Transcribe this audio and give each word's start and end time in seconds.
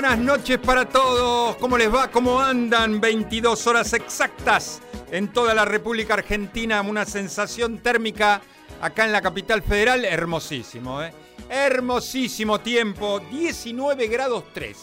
buenas 0.00 0.18
noches 0.18 0.56
para 0.56 0.88
todos. 0.88 1.56
¿Cómo 1.56 1.76
les 1.76 1.94
va? 1.94 2.10
¿Cómo 2.10 2.40
andan? 2.40 3.02
22 3.02 3.66
horas 3.66 3.92
exactas 3.92 4.80
en 5.10 5.28
toda 5.28 5.52
la 5.52 5.66
República 5.66 6.14
Argentina. 6.14 6.80
Una 6.80 7.04
sensación 7.04 7.80
térmica 7.80 8.40
acá 8.80 9.04
en 9.04 9.12
la 9.12 9.20
capital 9.20 9.60
federal. 9.60 10.06
Hermosísimo, 10.06 11.02
¿eh? 11.02 11.12
Hermosísimo 11.50 12.60
tiempo. 12.60 13.20
19 13.30 14.06
grados 14.06 14.44
3. 14.54 14.74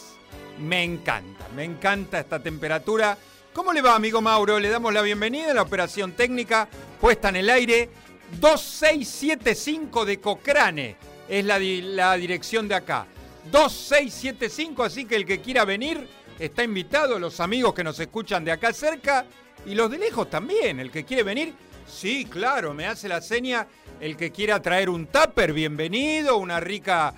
Me 0.60 0.84
encanta, 0.84 1.48
me 1.56 1.64
encanta 1.64 2.20
esta 2.20 2.40
temperatura. 2.40 3.18
¿Cómo 3.52 3.72
le 3.72 3.82
va, 3.82 3.96
amigo 3.96 4.22
Mauro? 4.22 4.60
Le 4.60 4.68
damos 4.68 4.94
la 4.94 5.02
bienvenida 5.02 5.50
a 5.50 5.54
la 5.54 5.62
operación 5.62 6.12
técnica 6.12 6.68
puesta 7.00 7.30
en 7.30 7.36
el 7.36 7.50
aire. 7.50 7.90
2675 8.38 10.04
de 10.04 10.20
Cochrane 10.20 10.96
es 11.28 11.44
la 11.44 12.14
dirección 12.14 12.68
de 12.68 12.76
acá. 12.76 13.08
2675, 13.50 14.84
así 14.84 15.04
que 15.04 15.16
el 15.16 15.24
que 15.24 15.40
quiera 15.40 15.64
venir 15.64 16.08
está 16.38 16.62
invitado, 16.62 17.18
los 17.18 17.40
amigos 17.40 17.74
que 17.74 17.84
nos 17.84 17.98
escuchan 17.98 18.44
de 18.44 18.52
acá 18.52 18.72
cerca 18.72 19.26
y 19.66 19.74
los 19.74 19.90
de 19.90 19.98
lejos 19.98 20.30
también, 20.30 20.80
el 20.80 20.90
que 20.90 21.04
quiere 21.04 21.22
venir, 21.22 21.54
sí, 21.86 22.26
claro, 22.26 22.74
me 22.74 22.86
hace 22.86 23.08
la 23.08 23.20
seña, 23.20 23.66
el 24.00 24.16
que 24.16 24.30
quiera 24.30 24.62
traer 24.62 24.88
un 24.88 25.06
tupper, 25.06 25.52
bienvenido, 25.52 26.36
una 26.36 26.60
rica, 26.60 27.14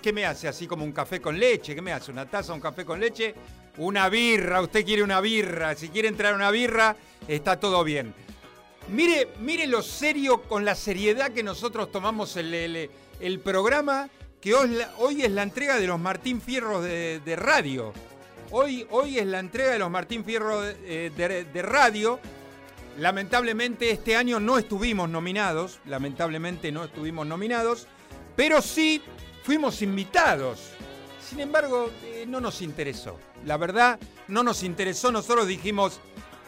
¿qué, 0.00 0.12
me 0.12 0.24
hace? 0.24 0.48
Así 0.48 0.66
como 0.66 0.84
un 0.84 0.92
café 0.92 1.20
con 1.20 1.38
leche, 1.38 1.74
¿qué 1.74 1.82
me 1.82 1.92
hace? 1.92 2.10
¿Una 2.10 2.26
taza, 2.26 2.54
un 2.54 2.60
café 2.60 2.84
con 2.84 3.00
leche? 3.00 3.34
Una 3.76 4.08
birra, 4.08 4.62
usted 4.62 4.84
quiere 4.84 5.02
una 5.02 5.20
birra, 5.20 5.74
si 5.74 5.88
quiere 5.88 6.08
entrar 6.08 6.34
una 6.34 6.50
birra, 6.50 6.96
está 7.28 7.60
todo 7.60 7.84
bien. 7.84 8.14
Mire, 8.88 9.28
mire 9.40 9.66
lo 9.66 9.82
serio, 9.82 10.42
con 10.42 10.64
la 10.64 10.74
seriedad 10.74 11.30
que 11.32 11.42
nosotros 11.42 11.92
tomamos 11.92 12.36
el, 12.36 12.54
el, 12.54 12.90
el 13.20 13.40
programa 13.40 14.08
que 14.40 14.54
hoy, 14.54 15.22
es 15.22 15.30
la 15.32 15.42
entrega 15.42 15.76
de 15.76 15.86
los 15.86 15.98
Martín 15.98 16.40
Fierros 16.40 16.84
de, 16.84 17.36
radio. 17.36 17.92
Hoy, 18.50 18.86
hoy, 18.90 19.18
es 19.18 19.26
la 19.26 19.40
entrega 19.40 19.72
de 19.72 19.78
los 19.78 19.90
Martín 19.90 20.24
Fierros 20.24 20.64
de, 20.64 21.46
de, 21.52 21.62
radio. 21.62 22.20
Lamentablemente 22.98 23.90
este 23.90 24.16
año 24.16 24.40
no 24.40 24.58
estuvimos 24.58 25.08
nominados, 25.08 25.80
lamentablemente 25.86 26.72
no 26.72 26.84
estuvimos 26.84 27.26
nominados, 27.26 27.86
pero 28.34 28.60
sí 28.62 29.02
fuimos 29.42 29.82
invitados. 29.82 30.70
Sin 31.28 31.40
embargo, 31.40 31.90
eh, 32.04 32.24
no 32.26 32.40
nos 32.40 32.62
interesó. 32.62 33.18
La 33.44 33.56
verdad, 33.56 33.98
no 34.28 34.42
nos 34.42 34.62
interesó. 34.62 35.12
Nosotros 35.12 35.46
dijimos, 35.46 36.00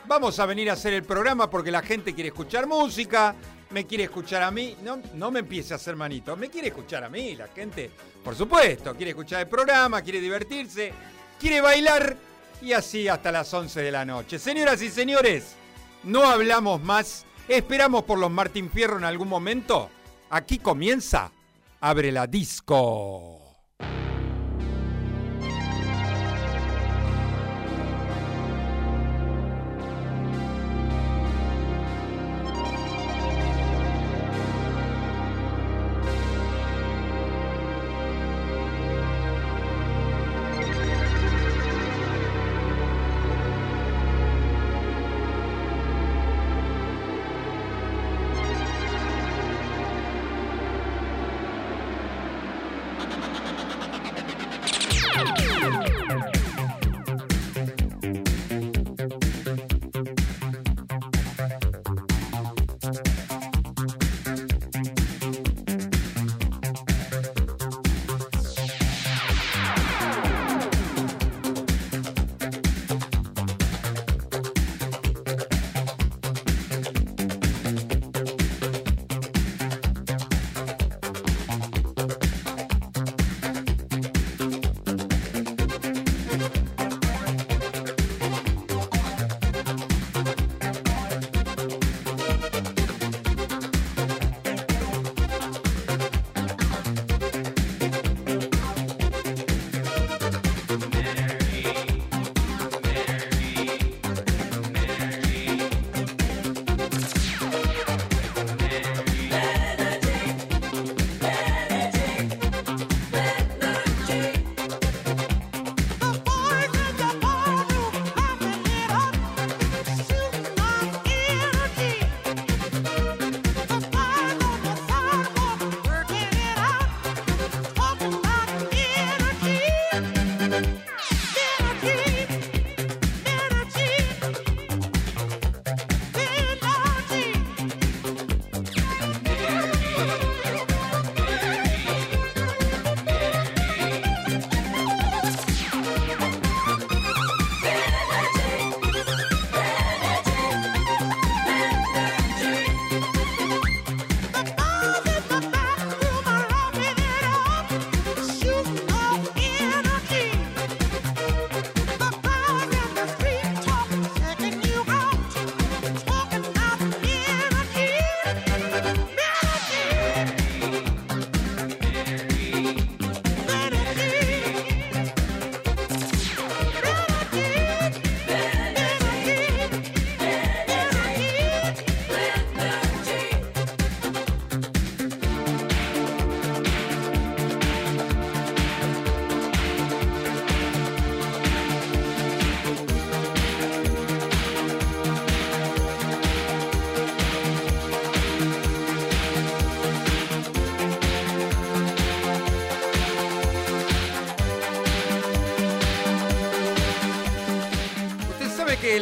vamos 0.07 0.39
a 0.39 0.47
venir 0.47 0.71
a 0.71 0.73
hacer 0.73 0.93
el 0.93 1.05
programa 1.05 1.51
porque 1.51 1.71
la 1.71 1.83
gente 1.83 2.15
quiere 2.15 2.29
escuchar 2.29 2.67
música, 2.67 3.35
me 3.71 3.87
quiere 3.87 4.05
escuchar 4.05 4.43
a 4.43 4.51
mí. 4.51 4.77
No, 4.83 5.01
no 5.15 5.31
me 5.31 5.41
empiece 5.41 5.73
a 5.73 5.77
hacer 5.77 5.97
manito, 5.97 6.37
me 6.37 6.49
quiere 6.49 6.69
escuchar 6.69 7.05
a 7.05 7.09
mí. 7.09 7.37
La 7.37 7.49
gente, 7.49 7.91
por 8.23 8.35
supuesto, 8.35 8.95
quiere 8.95 9.11
escuchar 9.11 9.41
el 9.41 9.49
programa, 9.49 10.03
quiere 10.03 10.21
divertirse, 10.21 10.93
quiere 11.39 11.61
bailar 11.61 12.17
y 12.63 12.73
así 12.73 13.09
hasta 13.09 13.33
las 13.33 13.53
11 13.53 13.81
de 13.81 13.91
la 13.91 14.05
noche. 14.05 14.39
Señoras 14.39 14.83
y 14.83 14.91
señores, 14.91 15.55
no 16.05 16.25
hablamos 16.25 16.83
más. 16.83 17.25
Esperamos 17.49 18.05
por 18.05 18.19
los 18.19 18.31
Martín 18.31 18.71
Fierro 18.71 18.99
en 18.99 19.05
algún 19.05 19.29
momento. 19.29 19.91
Aquí 20.31 20.59
comienza. 20.59 21.33
Abre 21.81 22.13
la 22.13 22.27
disco. 22.27 23.40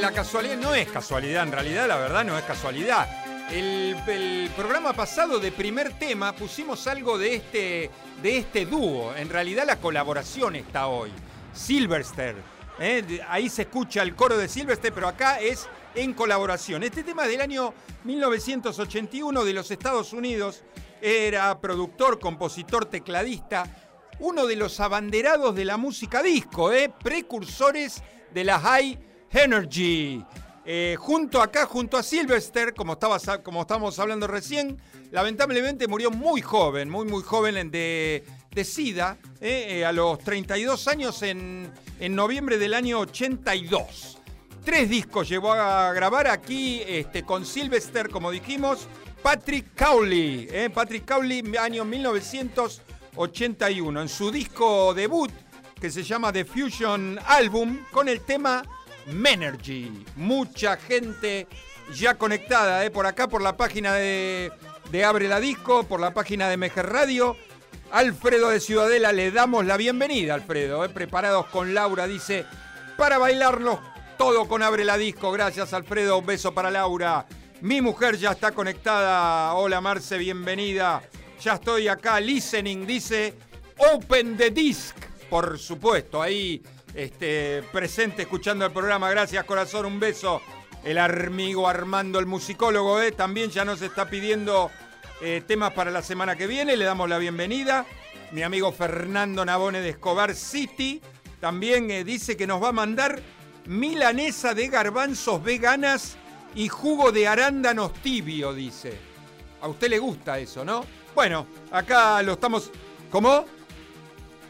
La 0.09 0.15
casualidad 0.15 0.57
no 0.57 0.75
es 0.75 0.89
casualidad, 0.89 1.43
en 1.43 1.53
realidad 1.53 1.87
la 1.87 1.97
verdad 1.97 2.25
no 2.25 2.39
es 2.39 2.45
casualidad. 2.45 3.07
El, 3.51 4.51
programa 4.57 4.95
pasado 4.95 5.39
de 5.39 5.53
primer 5.53 5.99
tema 5.99 6.33
pusimos 6.33 6.87
algo 6.87 7.19
de 7.19 7.35
este, 7.35 7.91
de 8.23 8.39
este 8.39 8.65
dúo. 8.65 9.15
En 9.15 9.29
realidad 9.29 9.65
la 9.67 9.77
colaboración 9.77 10.57
está 10.57 10.87
hoy. 10.87 11.13
Silverster. 11.53 12.37
¿eh? 12.81 13.21
Ahí 13.29 13.51
se 13.51 13.63
escucha 13.63 14.01
el 14.01 14.15
coro 14.15 14.39
de 14.39 14.49
Silverster, 14.49 14.95
pero 14.95 15.09
acá 15.09 15.41
es 15.41 15.69
en 15.95 16.15
colaboración. 16.15 16.83
Este 16.85 17.05
tema 17.05 17.25
es 17.25 17.33
del 17.33 17.43
año 17.43 17.75
1981 18.05 19.45
de 19.45 19.53
los 19.53 19.71
Estados 19.71 20.15
Unidos. 20.15 20.63
Era 21.03 21.61
productor, 21.61 22.19
compositor, 22.19 22.87
tecladista. 22.87 23.67
Uno 24.21 24.47
de 24.47 24.57
los 24.57 24.81
abanderados 24.81 25.55
de 25.55 25.67
la 25.67 25.77
música 25.77 26.23
disco, 26.23 26.73
¿eh? 26.73 26.91
precursores 26.99 28.03
de 28.33 28.45
la 28.45 28.59
High 28.59 29.08
Energy. 29.33 30.25
Eh, 30.71 30.97
junto 30.99 31.41
acá, 31.41 31.65
junto 31.67 31.97
a 31.97 32.03
Sylvester, 32.03 32.75
como, 32.75 32.93
estaba, 32.95 33.17
estábamos 33.17 33.99
hablando 33.99 34.27
recién, 34.27 34.79
lamentablemente 35.11 35.89
murió 35.89 36.11
muy 36.11 36.43
joven, 36.43 36.91
muy, 36.91 37.07
muy 37.07 37.23
joven 37.23 37.57
en- 37.57 37.71
de, 37.71 38.23
de 38.51 38.65
SIDA, 38.65 39.17
eh, 39.41 39.79
eh, 39.81 39.87
a 39.87 39.93
los 39.93 40.19
32 40.19 40.87
años 40.89 41.23
en, 41.23 41.73
en 42.01 42.15
noviembre 42.15 42.59
del 42.59 42.75
año 42.75 42.99
82. 43.01 44.19
Tres 44.63 44.91
discos 44.91 45.27
llevó 45.27 45.55
a 45.55 45.91
grabar 45.95 46.27
aquí 46.27 46.83
este, 46.87 47.23
con 47.23 47.47
Sylvester, 47.47 48.11
como 48.11 48.31
dijimos, 48.31 48.89
Patrick 49.23 49.69
Cowley, 49.75 50.49
eh, 50.51 50.69
Patrick 50.69 51.07
Cowley, 51.09 51.43
año 51.59 51.87
1981, 51.87 54.03
en 54.03 54.09
su 54.11 54.31
disco 54.31 54.93
debut 54.93 55.31
que 55.81 55.91
se 55.91 56.03
llama 56.03 56.31
The 56.33 56.45
Fusion 56.45 57.19
Album, 57.27 57.79
con 57.91 58.07
el 58.09 58.21
tema 58.21 58.63
Menergy. 59.09 60.05
Mucha 60.17 60.77
gente 60.77 61.47
ya 61.95 62.15
conectada 62.15 62.85
eh, 62.85 62.91
por 62.91 63.07
acá, 63.07 63.29
por 63.29 63.43
la 63.43 63.57
página 63.57 63.95
de, 63.95 64.53
de 64.91 65.05
Abre 65.05 65.29
la 65.29 65.41
Disco, 65.41 65.85
por 65.85 66.01
la 66.01 66.13
página 66.13 66.49
de 66.49 66.57
Mejer 66.57 66.87
Radio. 66.87 67.37
Alfredo 67.91 68.51
de 68.51 68.61
Ciudadela, 68.61 69.13
le 69.13 69.31
damos 69.31 69.65
la 69.65 69.77
bienvenida, 69.77 70.35
Alfredo. 70.35 70.85
eh, 70.85 70.91
preparados 70.91 71.47
con 71.47 71.73
Laura, 71.73 72.07
dice, 72.07 72.45
para 72.99 73.17
bailarnos 73.17 73.81
todo 74.19 74.47
con 74.47 74.63
Abre 74.63 74.85
la 74.85 74.99
Disco. 74.99 75.33
Gracias, 75.33 75.73
Alfredo. 75.73 76.19
Un 76.19 76.27
beso 76.27 76.53
para 76.53 76.71
Laura. 76.71 77.25
Mi 77.61 77.81
mujer 77.81 78.17
ya 78.19 78.33
está 78.33 78.53
conectada. 78.53 79.55
Hola, 79.55 79.81
Marce, 79.81 80.19
bienvenida. 80.19 81.03
Ya 81.41 81.55
estoy 81.55 81.89
acá, 81.89 82.21
listening, 82.21 82.85
dice, 82.85 83.35
Open 83.95 84.37
the 84.37 84.51
Disc. 84.51 84.97
Por 85.31 85.59
supuesto, 85.59 86.21
ahí 86.21 86.63
este, 86.95 87.63
presente 87.73 88.23
escuchando 88.23 88.65
el 88.65 88.73
programa. 88.73 89.11
Gracias, 89.11 89.45
corazón, 89.45 89.87
un 89.87 90.01
beso. 90.01 90.41
El 90.85 90.99
amigo 90.99 91.69
Armando, 91.69 92.19
el 92.19 92.27
musicólogo, 92.27 93.01
eh, 93.03 93.13
también 93.13 93.51
ya 93.51 93.65
nos 93.65 93.83
está 93.83 94.09
pidiendo 94.09 94.71
eh, 95.21 95.43
temas 95.47 95.73
para 95.73 95.91
la 95.91 96.03
semana 96.03 96.37
que 96.37 96.47
viene. 96.47 96.77
Le 96.77 96.85
damos 96.85 97.09
la 97.09 97.19
bienvenida. 97.19 97.85
Mi 98.33 98.43
amigo 98.43 98.73
Fernando 98.73 99.45
Nabone 99.45 99.81
de 99.81 99.91
Escobar 99.91 100.35
City 100.35 101.01
también 101.41 101.91
eh, 101.91 102.05
dice 102.05 102.37
que 102.37 102.47
nos 102.47 102.63
va 102.63 102.69
a 102.69 102.73
mandar 102.73 103.21
milanesa 103.67 104.55
de 104.55 104.69
garbanzos 104.69 105.43
veganas 105.43 106.17
y 106.55 106.69
jugo 106.69 107.13
de 107.13 107.29
arándanos 107.29 107.93
tibio, 107.95 108.53
dice. 108.55 108.99
A 109.61 109.69
usted 109.69 109.89
le 109.89 109.99
gusta 109.99 110.39
eso, 110.39 110.65
¿no? 110.65 110.85
Bueno, 111.15 111.47
acá 111.71 112.23
lo 112.23 112.35
estamos... 112.35 112.71
¿Cómo? 113.11 113.45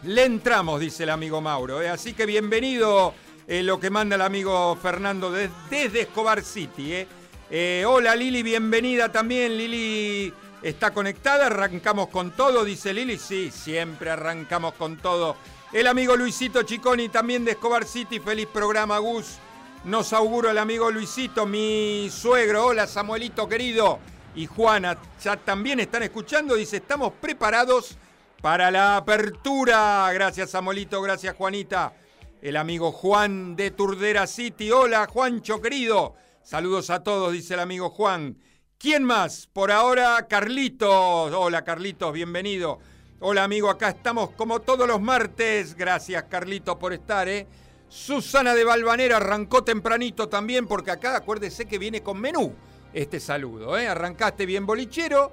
Le 0.04 0.24
entramos, 0.24 0.80
dice 0.80 1.02
el 1.04 1.10
amigo 1.10 1.40
Mauro. 1.40 1.82
¿eh? 1.82 1.88
Así 1.88 2.12
que 2.12 2.24
bienvenido 2.26 3.14
eh, 3.46 3.62
lo 3.62 3.80
que 3.80 3.90
manda 3.90 4.16
el 4.16 4.22
amigo 4.22 4.76
Fernando 4.80 5.30
des- 5.32 5.50
desde 5.70 6.02
Escobar 6.02 6.42
City. 6.42 7.06
Eh, 7.50 7.84
hola 7.86 8.14
Lili, 8.14 8.42
bienvenida 8.42 9.10
también. 9.10 9.56
Lili 9.56 10.32
está 10.62 10.92
conectada, 10.92 11.46
arrancamos 11.46 12.08
con 12.08 12.30
todo, 12.30 12.64
dice 12.64 12.94
Lili. 12.94 13.18
Sí, 13.18 13.50
siempre 13.50 14.10
arrancamos 14.10 14.74
con 14.74 14.98
todo. 14.98 15.36
El 15.72 15.86
amigo 15.86 16.16
Luisito 16.16 16.62
Chiconi 16.62 17.08
también 17.08 17.44
de 17.44 17.52
Escobar 17.52 17.84
City. 17.84 18.20
Feliz 18.20 18.46
programa, 18.46 18.98
Gus. 18.98 19.38
Nos 19.84 20.12
auguro 20.12 20.50
el 20.50 20.58
amigo 20.58 20.90
Luisito, 20.90 21.44
mi 21.44 22.08
suegro. 22.10 22.66
Hola 22.66 22.86
Samuelito 22.86 23.48
querido. 23.48 23.98
Y 24.36 24.46
Juana 24.46 24.96
ya 25.22 25.36
también 25.36 25.80
están 25.80 26.04
escuchando. 26.04 26.54
Dice, 26.54 26.76
estamos 26.76 27.12
preparados 27.20 27.96
para 28.40 28.70
la 28.70 28.96
apertura. 28.96 30.10
Gracias 30.12 30.50
Samuelito, 30.50 31.00
gracias 31.02 31.36
Juanita. 31.36 31.92
El 32.40 32.56
amigo 32.56 32.92
Juan 32.92 33.56
de 33.56 33.70
Turdera 33.70 34.26
City. 34.26 34.70
Hola 34.70 35.06
Juancho 35.06 35.60
querido. 35.60 36.14
Saludos 36.42 36.90
a 36.90 37.02
todos, 37.02 37.32
dice 37.32 37.54
el 37.54 37.60
amigo 37.60 37.90
Juan. 37.90 38.38
¿Quién 38.78 39.02
más? 39.02 39.48
Por 39.48 39.72
ahora, 39.72 40.26
Carlitos. 40.28 41.32
Hola 41.32 41.64
Carlitos, 41.64 42.12
bienvenido. 42.12 42.78
Hola 43.20 43.42
amigo, 43.42 43.68
acá 43.68 43.88
estamos 43.88 44.30
como 44.30 44.60
todos 44.60 44.86
los 44.86 45.00
martes. 45.00 45.74
Gracias 45.74 46.24
Carlitos 46.24 46.76
por 46.76 46.92
estar, 46.92 47.28
¿eh? 47.28 47.46
Susana 47.88 48.54
de 48.54 48.64
Valvanera 48.64 49.16
arrancó 49.16 49.64
tempranito 49.64 50.28
también 50.28 50.66
porque 50.66 50.90
acá 50.90 51.16
acuérdese 51.16 51.66
que 51.66 51.78
viene 51.78 52.02
con 52.02 52.20
menú 52.20 52.54
este 52.92 53.18
saludo, 53.20 53.76
¿eh? 53.76 53.88
Arrancaste 53.88 54.46
bien 54.46 54.66
bolichero, 54.66 55.32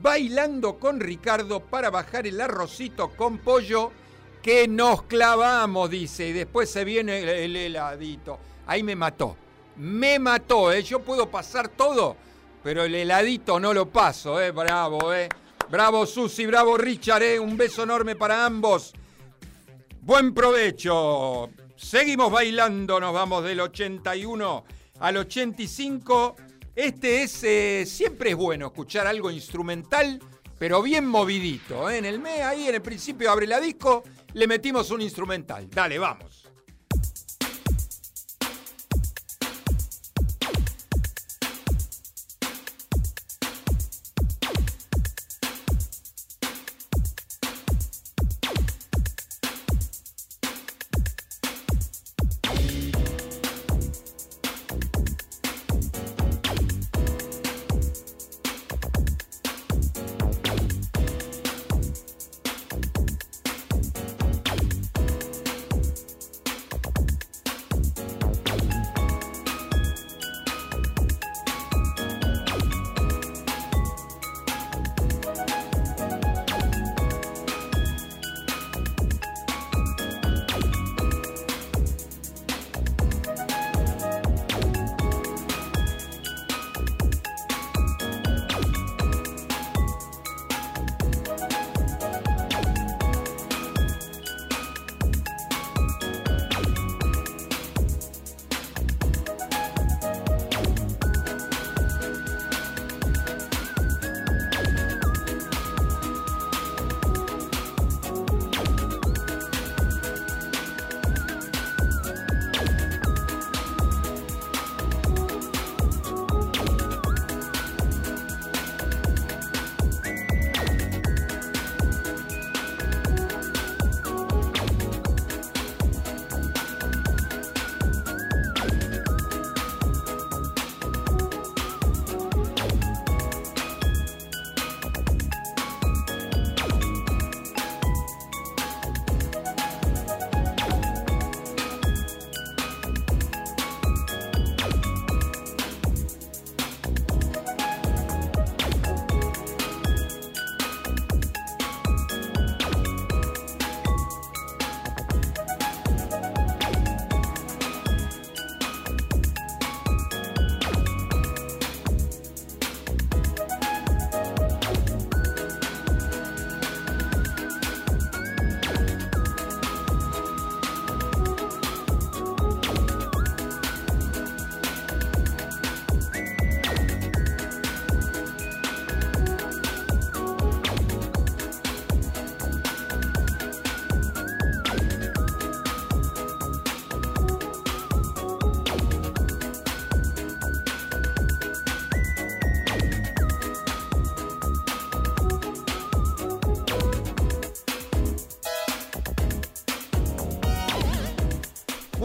bailando 0.00 0.78
con 0.78 1.00
Ricardo 1.00 1.60
para 1.60 1.90
bajar 1.90 2.26
el 2.26 2.40
arrocito 2.40 3.10
con 3.10 3.38
pollo 3.38 3.92
que 4.42 4.66
nos 4.66 5.02
clavamos, 5.02 5.90
dice, 5.90 6.28
y 6.28 6.32
después 6.32 6.70
se 6.70 6.84
viene 6.84 7.20
el, 7.20 7.28
el 7.28 7.56
heladito. 7.56 8.38
Ahí 8.66 8.82
me 8.82 8.96
mató, 8.96 9.36
me 9.76 10.18
mató, 10.18 10.72
¿eh? 10.72 10.82
Yo 10.82 11.00
puedo 11.00 11.30
pasar 11.30 11.68
todo, 11.68 12.16
pero 12.62 12.84
el 12.84 12.94
heladito 12.94 13.60
no 13.60 13.72
lo 13.72 13.88
paso, 13.88 14.40
¿eh? 14.40 14.50
Bravo, 14.50 15.12
¿eh? 15.14 15.28
Bravo 15.70 16.04
Susi, 16.06 16.44
bravo 16.46 16.76
Richard, 16.76 17.22
¿eh? 17.22 17.40
Un 17.40 17.56
beso 17.56 17.84
enorme 17.84 18.16
para 18.16 18.44
ambos. 18.44 18.92
Buen 20.02 20.34
provecho. 20.34 21.50
Seguimos 21.76 22.30
bailando, 22.30 23.00
nos 23.00 23.14
vamos 23.14 23.44
del 23.44 23.60
81 23.60 24.64
al 25.00 25.16
85. 25.16 26.36
Este 26.74 27.22
es, 27.22 27.44
eh, 27.44 27.84
siempre 27.86 28.30
es 28.30 28.36
bueno 28.36 28.66
escuchar 28.66 29.06
algo 29.06 29.30
instrumental, 29.30 30.20
pero 30.58 30.80
bien 30.80 31.06
movidito. 31.06 31.90
¿eh? 31.90 31.98
En 31.98 32.06
el 32.06 32.18
mes, 32.18 32.40
ahí 32.40 32.66
en 32.66 32.74
el 32.74 32.82
principio 32.82 33.30
abre 33.30 33.46
la 33.46 33.60
disco, 33.60 34.02
le 34.32 34.46
metimos 34.46 34.90
un 34.90 35.02
instrumental. 35.02 35.68
Dale, 35.68 35.98
vamos. 35.98 36.41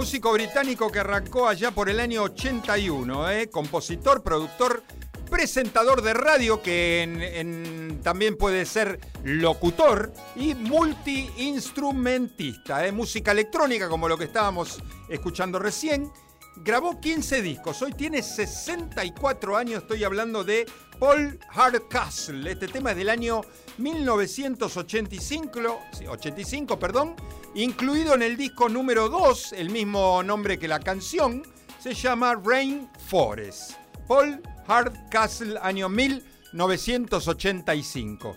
Músico 0.07 0.31
británico 0.31 0.89
que 0.89 0.99
arrancó 0.99 1.49
allá 1.49 1.71
por 1.71 1.89
el 1.89 1.99
año 1.99 2.23
81, 2.23 3.29
¿eh? 3.29 3.49
compositor, 3.49 4.23
productor, 4.23 4.81
presentador 5.29 6.01
de 6.01 6.13
radio, 6.13 6.61
que 6.61 7.99
también 8.03 8.37
puede 8.37 8.65
ser 8.65 9.01
locutor 9.25 10.13
y 10.37 10.55
multiinstrumentista, 10.55 12.87
¿eh? 12.87 12.93
música 12.93 13.33
electrónica 13.33 13.89
como 13.89 14.07
lo 14.07 14.17
que 14.17 14.23
estábamos 14.23 14.81
escuchando 15.09 15.59
recién. 15.59 16.09
Grabó 16.55 17.01
15 17.01 17.41
discos, 17.41 17.81
hoy 17.81 17.91
tiene 17.91 18.23
64 18.23 19.57
años, 19.57 19.81
estoy 19.81 20.05
hablando 20.05 20.45
de 20.45 20.65
Paul 20.99 21.37
Hardcastle. 21.49 22.49
Este 22.49 22.69
tema 22.69 22.91
es 22.91 22.97
del 22.97 23.09
año 23.09 23.41
1985, 23.77 25.79
85, 26.09 26.79
perdón, 26.79 27.15
incluido 27.55 28.15
en 28.15 28.23
el 28.23 28.37
disco 28.37 28.69
número 28.69 29.09
2, 29.09 29.53
el 29.53 29.69
mismo 29.69 30.23
nombre 30.23 30.57
que 30.57 30.67
la 30.67 30.79
canción, 30.79 31.43
se 31.79 31.93
llama 31.93 32.41
Rain 32.43 32.89
Forest. 33.07 33.73
Paul 34.07 34.41
Hardcastle, 34.67 35.59
año 35.61 35.89
1985. 35.89 38.35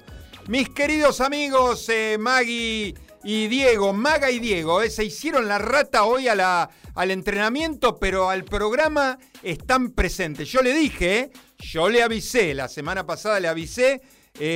Mis 0.48 0.68
queridos 0.70 1.20
amigos 1.20 1.88
eh, 1.88 2.16
Maggie 2.18 2.94
y 3.22 3.48
Diego, 3.48 3.92
Maga 3.92 4.30
y 4.30 4.38
Diego, 4.38 4.82
eh, 4.82 4.90
se 4.90 5.04
hicieron 5.04 5.46
la 5.46 5.58
rata 5.58 6.04
hoy 6.04 6.28
a 6.28 6.34
la, 6.34 6.70
al 6.94 7.10
entrenamiento, 7.10 7.98
pero 7.98 8.30
al 8.30 8.44
programa 8.44 9.18
están 9.42 9.90
presentes. 9.90 10.48
Yo 10.48 10.62
le 10.62 10.72
dije, 10.72 11.18
eh, 11.18 11.30
yo 11.58 11.88
le 11.88 12.02
avisé, 12.02 12.54
la 12.54 12.68
semana 12.68 13.06
pasada 13.06 13.38
le 13.38 13.48
avisé, 13.48 14.00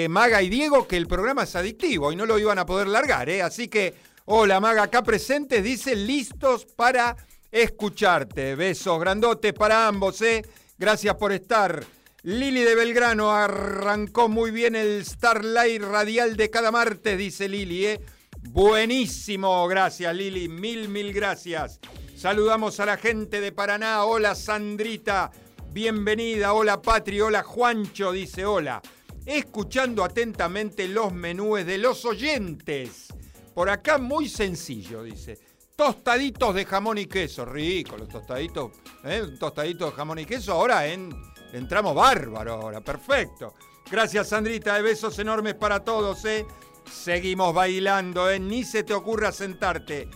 Maga 0.08 0.40
y 0.42 0.48
Diego, 0.48 0.86
que 0.88 0.96
el 0.96 1.06
programa 1.06 1.42
es 1.42 1.56
adictivo 1.56 2.10
y 2.10 2.16
no 2.16 2.26
lo 2.26 2.38
iban 2.38 2.58
a 2.58 2.66
poder 2.66 2.88
largar, 2.88 3.28
así 3.30 3.68
que 3.68 3.94
Hola, 4.26 4.58
Maga, 4.58 4.84
acá 4.84 5.02
presentes, 5.02 5.62
dice, 5.62 5.94
listos 5.94 6.64
para 6.64 7.14
escucharte. 7.52 8.54
Besos 8.54 8.98
grandotes 8.98 9.52
para 9.52 9.86
ambos, 9.86 10.22
¿eh? 10.22 10.42
Gracias 10.78 11.14
por 11.16 11.30
estar. 11.30 11.84
Lili 12.22 12.62
de 12.62 12.74
Belgrano 12.74 13.32
arrancó 13.32 14.30
muy 14.30 14.50
bien 14.50 14.76
el 14.76 15.04
Starlight 15.04 15.82
Radial 15.82 16.38
de 16.38 16.48
cada 16.48 16.70
martes, 16.70 17.18
dice 17.18 17.50
Lili, 17.50 17.84
¿eh? 17.84 18.00
Buenísimo, 18.48 19.68
gracias 19.68 20.14
Lili, 20.14 20.48
mil, 20.48 20.88
mil 20.88 21.12
gracias. 21.12 21.78
Saludamos 22.16 22.80
a 22.80 22.86
la 22.86 22.96
gente 22.96 23.42
de 23.42 23.52
Paraná. 23.52 24.06
Hola 24.06 24.34
Sandrita, 24.34 25.30
bienvenida. 25.70 26.54
Hola 26.54 26.80
Patri, 26.80 27.20
hola 27.20 27.42
Juancho, 27.42 28.10
dice 28.12 28.46
hola. 28.46 28.80
Escuchando 29.26 30.04
atentamente 30.04 30.86
los 30.88 31.12
menúes 31.12 31.66
de 31.66 31.78
los 31.78 32.04
oyentes. 32.04 33.08
Por 33.54 33.70
acá 33.70 33.98
muy 33.98 34.28
sencillo, 34.28 35.02
dice. 35.02 35.38
Tostaditos 35.76 36.54
de 36.54 36.64
jamón 36.64 36.98
y 36.98 37.06
queso, 37.06 37.44
rico, 37.44 37.96
los 37.96 38.08
tostaditos, 38.08 38.70
¿eh? 39.02 39.22
tostaditos 39.40 39.90
de 39.90 39.96
jamón 39.96 40.20
y 40.20 40.24
queso. 40.24 40.52
Ahora 40.52 40.86
entramos 40.86 41.94
bárbaro, 41.94 42.52
ahora, 42.52 42.80
perfecto. 42.80 43.54
Gracias, 43.90 44.28
Sandrita, 44.28 44.80
besos 44.80 45.18
enormes 45.18 45.54
para 45.54 45.80
todos, 45.80 46.24
¿eh? 46.26 46.46
Seguimos 46.90 47.52
bailando, 47.54 48.30
¿eh? 48.30 48.38
Ni 48.38 48.62
se 48.62 48.84
te 48.84 48.94
ocurra 48.94 49.32
sentarte. 49.32 50.08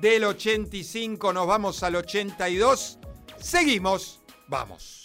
Del 0.00 0.24
85 0.24 1.32
nos 1.32 1.46
vamos 1.46 1.82
al 1.82 1.96
82. 1.96 2.98
Seguimos, 3.38 4.20
vamos. 4.48 5.03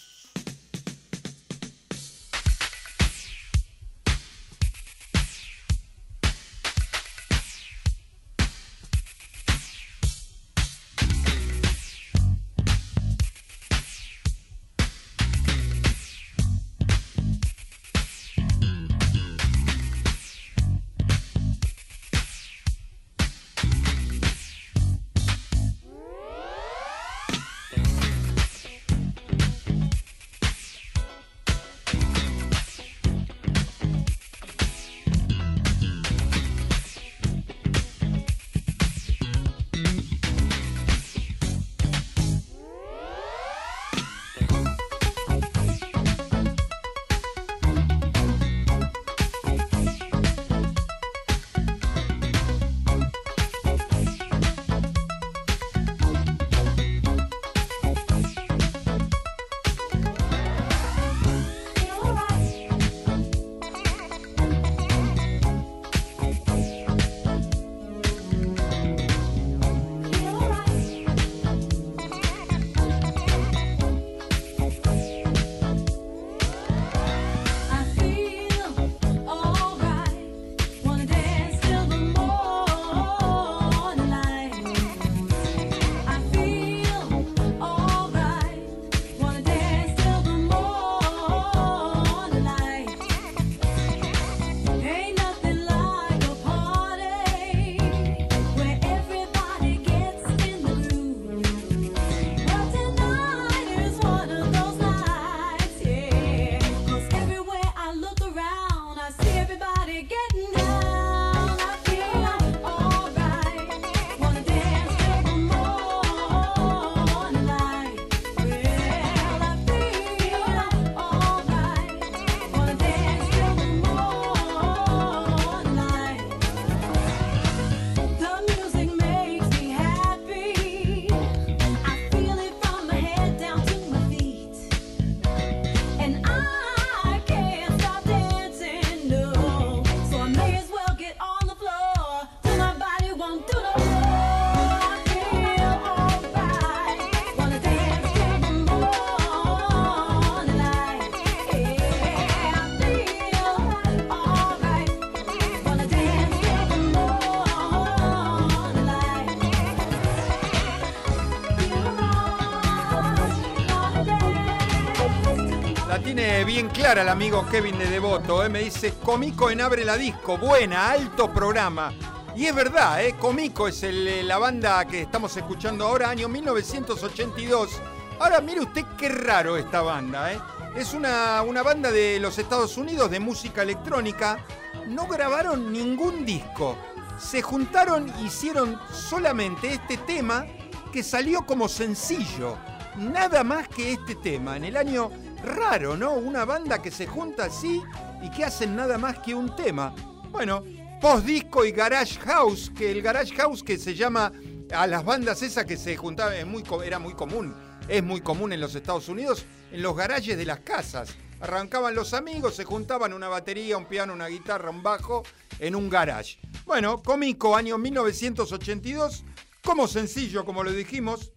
Bien 166.62 166.74
clara 166.74 167.00
el 167.00 167.08
amigo 167.08 167.46
Kevin 167.50 167.78
de 167.78 167.88
Devoto. 167.88 168.44
¿eh? 168.44 168.50
Me 168.50 168.58
dice, 168.58 168.92
Comico 169.02 169.50
en 169.50 169.62
Abre 169.62 169.82
la 169.82 169.96
Disco. 169.96 170.36
Buena, 170.36 170.90
alto 170.90 171.32
programa. 171.32 171.90
Y 172.36 172.44
es 172.44 172.54
verdad, 172.54 173.02
¿eh? 173.02 173.16
Comico 173.18 173.66
es 173.66 173.82
eh, 173.82 174.22
la 174.22 174.36
banda 174.36 174.84
que 174.84 175.00
estamos 175.00 175.34
escuchando 175.34 175.86
ahora, 175.86 176.10
año 176.10 176.28
1982. 176.28 177.80
Ahora 178.18 178.42
mire 178.42 178.60
usted 178.60 178.84
qué 178.98 179.08
raro 179.08 179.56
esta 179.56 179.80
banda. 179.80 180.34
¿eh? 180.34 180.38
Es 180.76 180.92
una, 180.92 181.40
una 181.40 181.62
banda 181.62 181.90
de 181.90 182.20
los 182.20 182.38
Estados 182.38 182.76
Unidos 182.76 183.10
de 183.10 183.20
música 183.20 183.62
electrónica. 183.62 184.44
No 184.86 185.06
grabaron 185.06 185.72
ningún 185.72 186.26
disco. 186.26 186.76
Se 187.18 187.40
juntaron, 187.40 188.12
hicieron 188.22 188.78
solamente 188.92 189.72
este 189.72 189.96
tema 189.96 190.44
que 190.92 191.02
salió 191.02 191.46
como 191.46 191.70
sencillo. 191.70 192.58
Nada 192.96 193.44
más 193.44 193.66
que 193.66 193.94
este 193.94 194.14
tema, 194.14 194.58
en 194.58 194.64
el 194.64 194.76
año 194.76 195.10
raro, 195.44 195.96
¿no? 195.96 196.14
Una 196.14 196.44
banda 196.44 196.80
que 196.82 196.90
se 196.90 197.06
junta 197.06 197.44
así 197.44 197.82
y 198.22 198.30
que 198.30 198.44
hacen 198.44 198.76
nada 198.76 198.98
más 198.98 199.18
que 199.18 199.34
un 199.34 199.54
tema. 199.56 199.94
Bueno, 200.30 200.62
post 201.00 201.24
disco 201.24 201.64
y 201.64 201.72
garage 201.72 202.18
house, 202.20 202.70
que 202.76 202.90
el 202.90 203.02
garage 203.02 203.34
house 203.34 203.62
que 203.62 203.78
se 203.78 203.94
llama 203.94 204.32
a 204.72 204.86
las 204.86 205.04
bandas 205.04 205.42
esas 205.42 205.64
que 205.64 205.76
se 205.76 205.96
juntaban, 205.96 206.48
muy, 206.48 206.62
era 206.84 206.98
muy 206.98 207.14
común, 207.14 207.54
es 207.88 208.02
muy 208.02 208.20
común 208.20 208.52
en 208.52 208.60
los 208.60 208.74
Estados 208.74 209.08
Unidos, 209.08 209.44
en 209.72 209.82
los 209.82 209.96
garajes 209.96 210.36
de 210.36 210.44
las 210.44 210.60
casas. 210.60 211.16
Arrancaban 211.40 211.94
los 211.94 212.12
amigos, 212.12 212.54
se 212.54 212.64
juntaban 212.64 213.14
una 213.14 213.28
batería, 213.28 213.78
un 213.78 213.86
piano, 213.86 214.12
una 214.12 214.26
guitarra, 214.26 214.70
un 214.70 214.82
bajo 214.82 215.22
en 215.58 215.74
un 215.74 215.88
garage. 215.88 216.38
Bueno, 216.66 217.02
cómico, 217.02 217.56
año 217.56 217.78
1982, 217.78 219.24
como 219.64 219.88
sencillo, 219.88 220.44
como 220.44 220.62
lo 220.62 220.70
dijimos, 220.70 221.32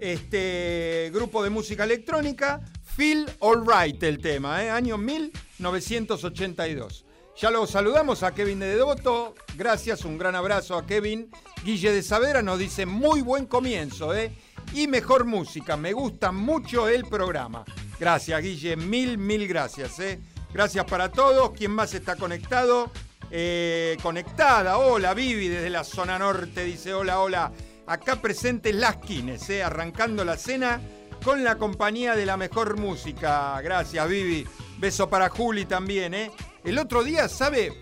este 0.00 1.10
grupo 1.12 1.42
de 1.42 1.50
música 1.50 1.84
electrónica, 1.84 2.62
Feel 2.82 3.28
Alright 3.40 4.02
el 4.02 4.18
tema, 4.18 4.64
¿eh? 4.64 4.70
año 4.70 4.96
1982. 4.98 7.04
Ya 7.40 7.50
lo 7.50 7.66
saludamos 7.66 8.22
a 8.24 8.34
Kevin 8.34 8.58
de 8.58 8.74
Devoto, 8.74 9.34
gracias, 9.56 10.04
un 10.04 10.18
gran 10.18 10.34
abrazo 10.34 10.76
a 10.76 10.84
Kevin. 10.86 11.30
Guille 11.64 11.92
de 11.92 12.02
Savera 12.02 12.42
nos 12.42 12.58
dice 12.58 12.84
muy 12.86 13.20
buen 13.20 13.46
comienzo, 13.46 14.12
¿eh? 14.14 14.32
Y 14.74 14.88
mejor 14.88 15.24
música, 15.24 15.76
me 15.76 15.92
gusta 15.92 16.32
mucho 16.32 16.88
el 16.88 17.04
programa. 17.04 17.64
Gracias, 18.00 18.42
Guille, 18.42 18.76
mil, 18.76 19.18
mil 19.18 19.46
gracias, 19.46 20.00
¿eh? 20.00 20.18
Gracias 20.52 20.84
para 20.86 21.12
todos. 21.12 21.52
¿Quién 21.52 21.70
más 21.70 21.94
está 21.94 22.16
conectado? 22.16 22.90
Eh, 23.30 23.96
conectada. 24.02 24.78
Hola, 24.78 25.14
Vivi, 25.14 25.46
desde 25.48 25.70
la 25.70 25.84
zona 25.84 26.18
norte. 26.18 26.64
Dice: 26.64 26.92
Hola, 26.94 27.20
hola. 27.20 27.52
Acá 27.88 28.16
presentes 28.16 28.74
las 28.74 28.96
Quines, 28.96 29.48
¿eh? 29.48 29.62
arrancando 29.62 30.22
la 30.22 30.36
cena 30.36 30.78
con 31.24 31.42
la 31.42 31.56
compañía 31.56 32.14
de 32.14 32.26
la 32.26 32.36
mejor 32.36 32.78
música. 32.78 33.58
Gracias, 33.62 34.06
Vivi. 34.06 34.46
Beso 34.78 35.08
para 35.08 35.30
Juli 35.30 35.64
también, 35.64 36.12
¿eh? 36.12 36.30
El 36.64 36.78
otro 36.78 37.02
día, 37.02 37.30
¿sabe? 37.30 37.72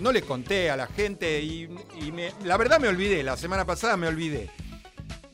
No 0.00 0.10
le 0.10 0.22
conté 0.22 0.70
a 0.70 0.76
la 0.76 0.86
gente 0.86 1.42
y, 1.42 1.68
la 2.44 2.56
verdad 2.56 2.80
me 2.80 2.88
olvidé. 2.88 3.22
La 3.22 3.36
semana 3.36 3.66
pasada 3.66 3.98
me 3.98 4.08
olvidé. 4.08 4.48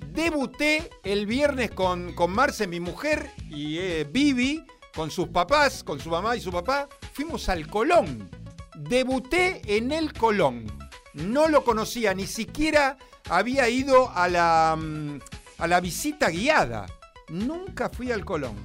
Debuté 0.09 0.91
el 1.05 1.25
viernes 1.27 1.71
con, 1.71 2.13
con 2.13 2.33
Marce, 2.33 2.67
mi 2.67 2.81
mujer, 2.81 3.31
y 3.51 3.79
eh, 3.79 4.05
Vivi 4.11 4.67
con 4.97 5.13
sus 5.13 5.29
papás, 5.29 5.85
con 5.85 6.01
su 6.01 6.11
mamá 6.11 6.37
y 6.37 6.41
su 6.41 6.51
papá, 6.51 6.89
fuimos 7.13 7.49
al 7.49 7.69
Colón. 7.69 8.29
Debuté 8.75 9.63
en 9.65 9.93
el 9.93 10.13
Colón. 10.13 10.67
No 11.15 11.47
lo 11.47 11.63
conocía, 11.63 12.15
ni 12.15 12.27
siquiera 12.27 12.97
había 13.29 13.69
ido 13.69 14.11
a 14.11 14.29
la, 14.29 14.77
mm, 14.79 15.19
a 15.59 15.67
la 15.67 15.81
visita 15.81 16.29
guiada. 16.29 16.87
Nunca 17.29 17.89
fui 17.89 18.13
al 18.13 18.25
Colón. 18.25 18.57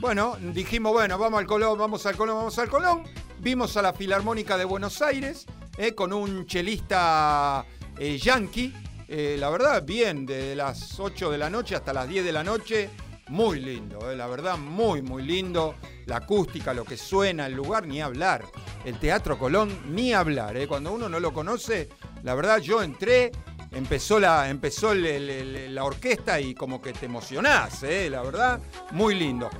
Bueno, 0.00 0.36
dijimos, 0.40 0.92
bueno, 0.92 1.18
vamos 1.18 1.40
al 1.40 1.46
Colón, 1.46 1.78
vamos 1.78 2.06
al 2.06 2.16
Colón, 2.16 2.36
vamos 2.36 2.58
al 2.58 2.68
Colón. 2.68 3.02
Vimos 3.38 3.76
a 3.76 3.82
la 3.82 3.92
Filarmónica 3.92 4.56
de 4.56 4.64
Buenos 4.64 5.02
Aires 5.02 5.46
eh, 5.76 5.94
con 5.94 6.12
un 6.12 6.46
chelista 6.46 7.64
eh, 7.98 8.18
yankee. 8.18 8.74
Eh, 9.08 9.36
la 9.38 9.50
verdad, 9.50 9.82
bien, 9.84 10.24
de 10.24 10.54
las 10.54 10.98
8 11.00 11.30
de 11.30 11.38
la 11.38 11.50
noche 11.50 11.74
hasta 11.74 11.92
las 11.92 12.08
10 12.08 12.24
de 12.24 12.32
la 12.32 12.44
noche 12.44 12.90
muy 13.30 13.60
lindo, 13.60 14.10
eh, 14.10 14.16
la 14.16 14.26
verdad, 14.26 14.58
muy, 14.58 15.02
muy 15.02 15.22
lindo. 15.22 15.76
La 16.06 16.16
acústica, 16.16 16.74
lo 16.74 16.84
que 16.84 16.96
suena, 16.96 17.46
el 17.46 17.54
lugar, 17.54 17.86
ni 17.86 18.02
hablar. 18.02 18.44
El 18.84 18.98
Teatro 18.98 19.38
Colón, 19.38 19.94
ni 19.94 20.12
hablar. 20.12 20.56
Cuando 20.66 20.92
uno 20.92 21.08
no 21.08 21.20
lo 21.20 21.32
conoce, 21.32 21.88
la 22.24 22.34
verdad, 22.34 22.58
yo 22.58 22.82
entré, 22.82 23.30
empezó 23.72 24.18
la, 24.18 24.48
empezó 24.48 24.94
la 24.94 25.84
orquesta 25.84 26.40
y 26.40 26.54
como 26.54 26.80
que 26.80 26.92
te 26.92 27.06
emocionás, 27.06 27.82
eh, 27.82 28.08
la 28.10 28.22
verdad, 28.22 28.60
muy 28.92 29.14
lindo. 29.14 29.50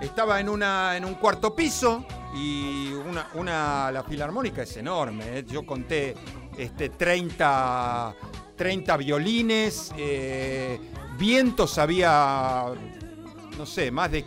Estaba 0.00 0.40
en, 0.40 0.48
una, 0.48 0.96
en 0.96 1.04
un 1.04 1.14
cuarto 1.14 1.54
piso 1.54 2.06
y 2.34 2.92
una, 2.92 3.28
una, 3.34 3.90
la 3.90 4.02
filarmónica 4.02 4.62
es 4.62 4.76
enorme. 4.76 5.38
Eh. 5.38 5.44
Yo 5.46 5.66
conté 5.66 6.14
este, 6.56 6.90
30, 6.90 8.14
30 8.56 8.96
violines, 8.96 9.92
vientos 11.18 11.78
había 11.78 12.72
no 13.60 13.66
sé, 13.66 13.90
más 13.90 14.10
de, 14.10 14.24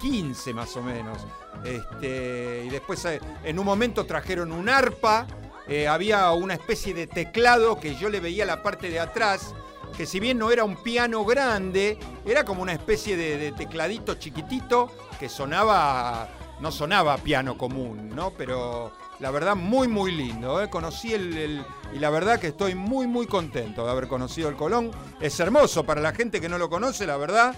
15 0.00 0.54
más 0.54 0.76
o 0.76 0.82
menos. 0.82 1.18
Este, 1.64 2.62
y 2.64 2.68
después 2.70 3.04
eh, 3.06 3.20
en 3.42 3.58
un 3.58 3.66
momento 3.66 4.06
trajeron 4.06 4.52
un 4.52 4.68
arpa, 4.68 5.26
eh, 5.68 5.88
había 5.88 6.30
una 6.32 6.54
especie 6.54 6.94
de 6.94 7.06
teclado 7.06 7.78
que 7.78 7.94
yo 7.96 8.08
le 8.08 8.20
veía 8.20 8.44
la 8.44 8.62
parte 8.62 8.90
de 8.90 9.00
atrás, 9.00 9.54
que 9.96 10.06
si 10.06 10.20
bien 10.20 10.38
no 10.38 10.50
era 10.50 10.64
un 10.64 10.82
piano 10.82 11.24
grande, 11.24 11.98
era 12.24 12.44
como 12.44 12.62
una 12.62 12.72
especie 12.72 13.16
de, 13.16 13.52
tecladito 13.52 14.14
chiquitito 14.14 14.90
que 15.20 15.28
sonaba, 15.28 16.28
no 16.60 16.72
sonaba 16.72 17.16
piano 17.18 17.56
común, 17.56 18.10
¿no? 18.14 18.30
Pero 18.30 18.92
la 19.20 19.30
verdad 19.30 19.54
muy 19.54 19.88
muy 19.88 20.12
lindo, 20.12 20.62
¿eh? 20.62 20.68
conocí 20.70 21.12
el, 21.12 21.64
y 21.94 21.98
la 21.98 22.10
verdad 22.10 22.40
que 22.40 22.48
estoy 22.48 22.74
muy 22.74 23.06
muy 23.06 23.26
contento 23.26 23.84
de 23.84 23.90
haber 23.90 24.08
conocido 24.08 24.48
el 24.48 24.56
Colón. 24.56 24.90
Es 25.20 25.38
hermoso 25.40 25.84
para 25.84 26.00
la 26.00 26.12
gente 26.12 26.40
que 26.40 26.48
no 26.48 26.58
lo 26.58 26.68
conoce, 26.68 27.06
la 27.06 27.16
verdad 27.16 27.54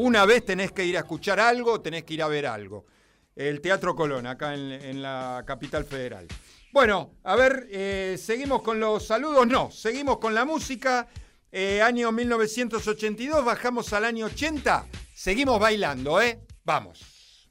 una 0.00 0.24
vez 0.26 0.44
tenés 0.44 0.70
que 0.70 0.84
ir 0.84 0.96
a 0.96 1.00
escuchar 1.00 1.40
algo, 1.40 1.80
tenés 1.80 2.04
que 2.04 2.14
ir 2.14 2.22
a 2.22 2.28
ver 2.28 2.46
algo. 2.46 2.86
El 3.34 3.60
Teatro 3.60 3.96
Colón, 3.96 4.28
acá 4.28 4.54
en, 4.54 5.02
la 5.02 5.42
capital 5.44 5.84
federal. 5.84 6.28
Bueno, 6.72 7.14
a 7.24 7.34
ver, 7.34 7.66
eh, 7.70 8.16
seguimos 8.18 8.62
con 8.62 8.78
los 8.78 9.06
saludos. 9.06 9.46
No, 9.46 9.70
seguimos 9.70 10.18
con 10.18 10.34
la 10.34 10.44
música. 10.44 11.08
Eh, 11.50 11.80
año 11.80 12.12
1982, 12.12 13.44
bajamos 13.44 13.92
al 13.92 14.04
año 14.04 14.26
80. 14.26 14.86
Seguimos 15.14 15.58
bailando, 15.58 16.20
¿eh? 16.20 16.40
Vamos. 16.64 17.48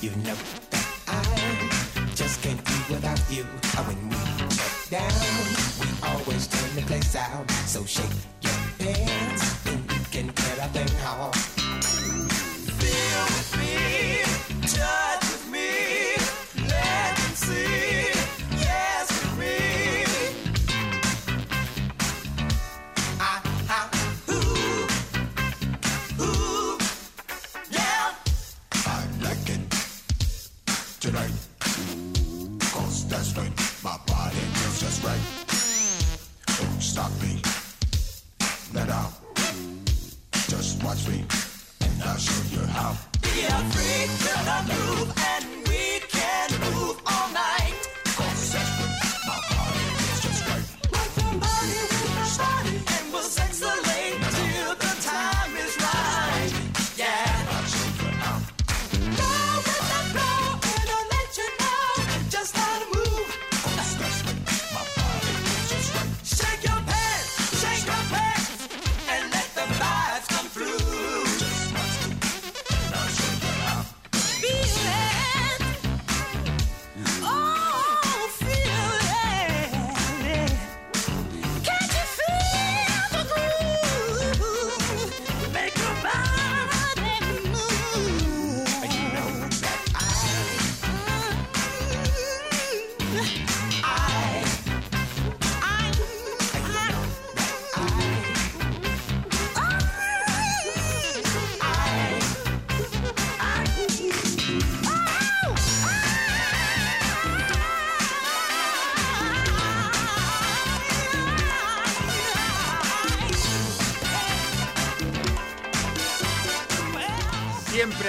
You 0.00 0.10
know 0.24 0.34
that 0.70 0.86
I 1.08 2.14
just 2.14 2.40
can't 2.42 2.64
do 2.64 2.94
without 2.94 3.20
you. 3.30 3.44
When 3.84 4.08
we 4.08 4.16
get 4.56 4.88
down, 4.88 5.12
we 5.78 5.88
always 6.08 6.46
turn 6.46 6.74
the 6.74 6.82
place 6.86 7.14
out. 7.16 7.50
So 7.66 7.84
shake 7.84 8.08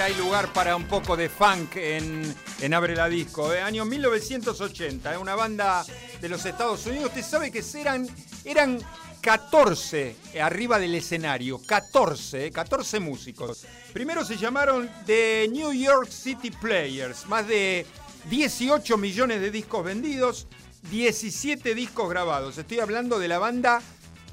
hay 0.02 0.14
lugar 0.16 0.52
para 0.52 0.74
un 0.74 0.88
poco 0.88 1.16
de 1.16 1.28
funk 1.28 1.76
en, 1.76 2.74
Abre 2.74 2.96
la 2.96 3.08
Disco. 3.08 3.52
¿eh? 3.52 3.62
Año 3.62 3.84
1980, 3.84 5.14
¿eh? 5.14 5.16
una 5.16 5.36
banda 5.36 5.84
de 6.20 6.28
los 6.28 6.44
Estados 6.44 6.84
Unidos. 6.86 7.06
Usted 7.10 7.22
sabe 7.22 7.52
que 7.52 7.62
eran, 7.78 8.08
eran 8.44 8.80
14 9.20 10.16
arriba 10.42 10.80
del 10.80 10.96
escenario, 10.96 11.60
14, 11.64 12.50
14 12.50 12.98
músicos. 12.98 13.64
Primero 13.92 14.24
se 14.24 14.36
llamaron 14.36 14.90
The 15.06 15.48
New 15.52 15.72
York 15.72 16.10
City 16.10 16.50
Players, 16.50 17.26
más 17.26 17.46
de 17.46 17.86
18 18.28 18.96
millones 18.96 19.40
de 19.40 19.52
discos 19.52 19.84
vendidos, 19.84 20.48
17 20.90 21.76
discos 21.76 22.10
grabados. 22.10 22.58
Estoy 22.58 22.80
hablando 22.80 23.20
de 23.20 23.28
la 23.28 23.38
banda 23.38 23.80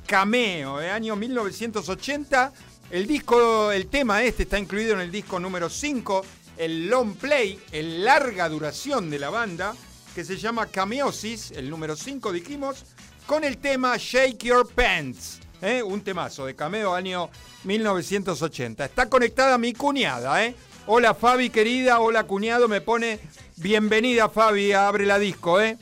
Cameo, 0.07 0.81
¿eh? 0.81 0.89
año 0.89 1.15
1980. 1.15 2.53
El 2.91 3.05
disco, 3.05 3.71
el 3.71 3.85
tema 3.85 4.23
este 4.23 4.43
está 4.43 4.57
incluido 4.57 4.95
en 4.95 5.01
el 5.01 5.11
disco 5.11 5.39
número 5.39 5.69
5, 5.69 6.25
el 6.57 6.89
long 6.89 7.15
play, 7.15 7.59
el 7.71 8.03
larga 8.03 8.49
duración 8.49 9.11
de 9.11 9.19
la 9.19 9.29
banda, 9.29 9.75
que 10.15 10.25
se 10.25 10.37
llama 10.37 10.65
Cameosis, 10.65 11.51
el 11.51 11.69
número 11.69 11.95
5 11.95 12.33
dijimos, 12.33 12.85
con 13.27 13.43
el 13.43 13.59
tema 13.59 13.95
Shake 13.95 14.43
Your 14.43 14.67
Pants. 14.73 15.39
¿eh? 15.61 15.83
Un 15.83 16.01
temazo 16.01 16.47
de 16.47 16.55
cameo 16.55 16.95
año 16.95 17.29
1980. 17.63 18.85
Está 18.85 19.07
conectada 19.07 19.59
mi 19.59 19.73
cuñada, 19.73 20.43
¿eh? 20.43 20.55
Hola 20.87 21.13
Fabi 21.13 21.51
querida, 21.51 21.99
hola 21.99 22.23
cuñado, 22.23 22.67
me 22.67 22.81
pone 22.81 23.19
bienvenida 23.57 24.29
Fabi, 24.29 24.71
abre 24.71 25.05
la 25.05 25.19
disco, 25.19 25.61
¿eh? 25.61 25.77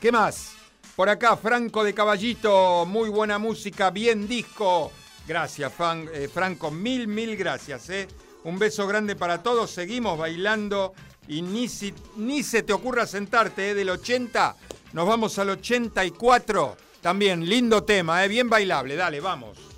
¿Qué 0.00 0.12
más? 0.12 0.52
Por 0.94 1.08
acá, 1.08 1.36
Franco 1.36 1.82
de 1.82 1.94
Caballito, 1.94 2.86
muy 2.86 3.08
buena 3.08 3.38
música, 3.38 3.90
bien 3.90 4.28
disco. 4.28 4.92
Gracias, 5.26 5.72
eh, 6.12 6.28
Franco, 6.32 6.70
mil, 6.70 7.08
mil 7.08 7.36
gracias. 7.36 7.88
¿eh? 7.90 8.08
Un 8.44 8.58
beso 8.58 8.86
grande 8.86 9.16
para 9.16 9.42
todos, 9.42 9.70
seguimos 9.70 10.18
bailando 10.18 10.94
y 11.28 11.42
ni, 11.42 11.68
ni 12.16 12.42
se 12.42 12.62
te 12.62 12.72
ocurra 12.72 13.06
sentarte 13.06 13.70
¿eh? 13.70 13.74
del 13.74 13.90
80 13.90 14.56
nos 14.92 15.08
vamos 15.08 15.38
al 15.38 15.50
84. 15.50 16.76
También 17.00 17.48
lindo 17.48 17.82
tema, 17.82 18.24
¿eh? 18.24 18.28
bien 18.28 18.48
bailable. 18.48 18.94
Dale, 18.94 19.20
vamos. 19.20 19.71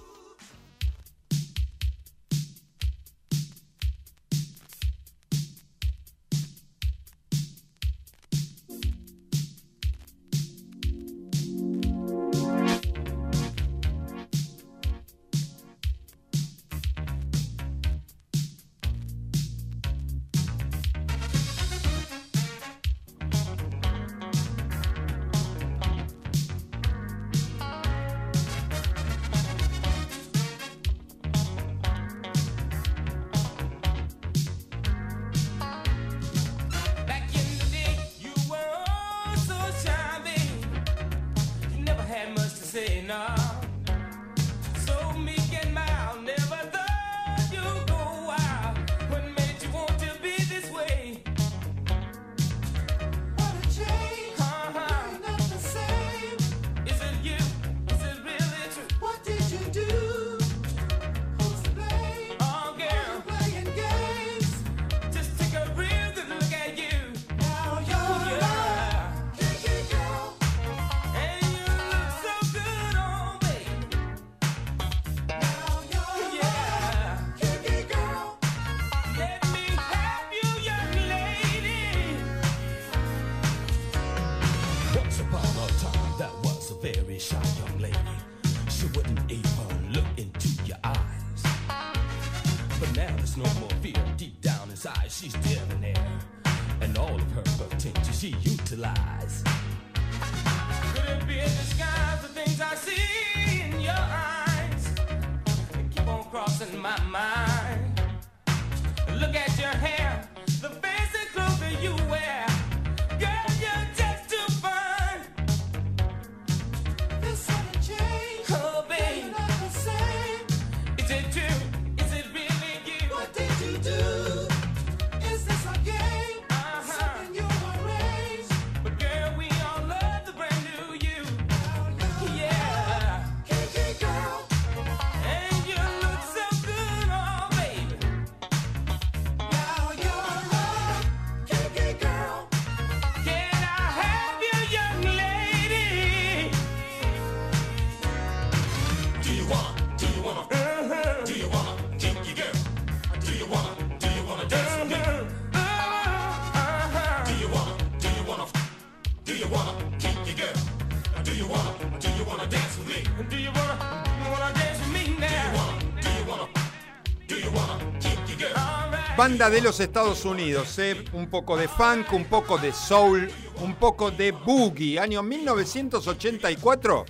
Banda 169.24 169.48
de 169.48 169.62
los 169.62 169.80
Estados 169.80 170.26
Unidos, 170.26 170.78
¿eh? 170.78 171.02
un 171.14 171.30
poco 171.30 171.56
de 171.56 171.66
funk, 171.66 172.12
un 172.12 172.26
poco 172.26 172.58
de 172.58 172.74
soul, 172.74 173.32
un 173.62 173.74
poco 173.76 174.10
de 174.10 174.32
boogie. 174.32 174.98
Año 174.98 175.22
1984, 175.22 177.06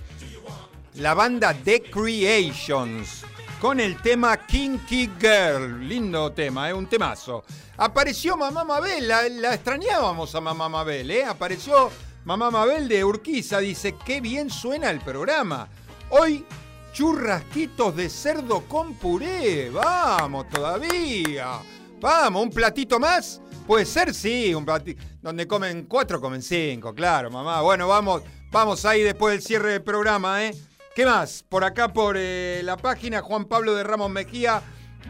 la 0.93 1.13
banda 1.13 1.53
The 1.53 1.81
Creations, 1.81 3.25
con 3.59 3.81
el 3.81 4.01
tema 4.01 4.37
Kinky 4.37 5.11
Girl. 5.19 5.85
Lindo 5.85 6.31
tema, 6.31 6.69
¿eh? 6.69 6.73
un 6.73 6.87
temazo. 6.87 7.43
Apareció 7.75 8.37
Mamá 8.37 8.63
Mabel, 8.63 9.09
la, 9.09 9.53
extrañábamos 9.53 10.33
a 10.35 10.39
Mamá 10.39 10.69
Mabel, 10.69 11.11
¿eh? 11.11 11.25
apareció 11.25 11.91
Mamá 12.23 12.49
Mabel 12.49 12.87
de 12.87 13.03
Urquiza, 13.03 13.59
dice, 13.59 13.95
qué 14.05 14.21
bien 14.21 14.49
suena 14.49 14.89
el 14.89 15.01
programa. 15.01 15.67
Hoy 16.11 16.45
churrasquitos 16.93 17.93
de 17.93 18.09
cerdo 18.09 18.61
con 18.69 18.93
puré. 18.93 19.69
Vamos 19.69 20.47
todavía. 20.47 21.59
Vamos, 21.99 22.43
un 22.43 22.49
platito 22.49 22.99
más. 22.99 23.41
Puede 23.65 23.85
ser, 23.85 24.13
sí, 24.13 24.53
un 24.53 24.65
platito. 24.65 25.03
Donde 25.21 25.47
comen 25.47 25.85
cuatro, 25.85 26.21
comen 26.21 26.41
cinco, 26.41 26.93
claro, 26.93 27.31
mamá. 27.31 27.61
Bueno, 27.61 27.87
vamos, 27.87 28.21
vamos 28.51 28.85
ahí 28.85 29.01
después 29.01 29.33
del 29.33 29.41
cierre 29.41 29.71
del 29.71 29.83
programa, 29.83 30.45
¿eh? 30.45 30.55
¿Qué 30.95 31.05
más? 31.05 31.43
Por 31.43 31.63
acá, 31.63 31.91
por 31.91 32.15
eh, 32.17 32.61
la 32.63 32.77
página, 32.77 33.21
Juan 33.21 33.45
Pablo 33.45 33.75
de 33.75 33.83
Ramos 33.83 34.09
Mejía, 34.09 34.61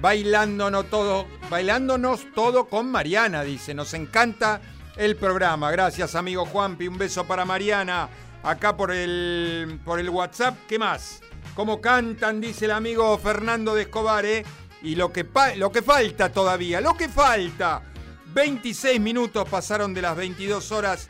bailándonos 0.01 0.89
todo, 0.89 1.27
bailándonos 1.49 2.25
todo 2.33 2.65
con 2.65 2.89
Mariana, 2.89 3.43
dice. 3.43 3.73
Nos 3.73 3.93
encanta 3.93 4.61
el 4.97 5.15
programa. 5.15 5.69
Gracias, 5.71 6.15
amigo 6.15 6.45
Juanpi. 6.45 6.87
Un 6.87 6.97
beso 6.97 7.25
para 7.25 7.45
Mariana. 7.45 8.09
Acá 8.41 8.77
por 8.77 8.91
el, 8.91 9.79
por 9.83 9.99
el 9.99 10.09
WhatsApp. 10.09 10.55
¿Qué 10.67 10.79
más? 10.79 11.21
¿Cómo 11.55 11.81
cantan? 11.81 12.41
Dice 12.41 12.65
el 12.65 12.71
amigo 12.71 13.17
Fernando 13.17 13.75
de 13.75 13.83
Escobar, 13.83 14.25
¿eh? 14.25 14.45
Y 14.85 14.93
lo 14.93 15.11
que, 15.11 15.27
lo 15.55 15.71
que 15.71 15.81
falta 15.81 16.31
todavía, 16.31 16.79
lo 16.79 16.93
que 16.93 17.09
falta. 17.09 17.81
26 18.27 19.01
minutos 19.01 19.49
pasaron 19.49 19.95
de 19.95 20.03
las 20.03 20.15
22 20.15 20.71
horas, 20.71 21.09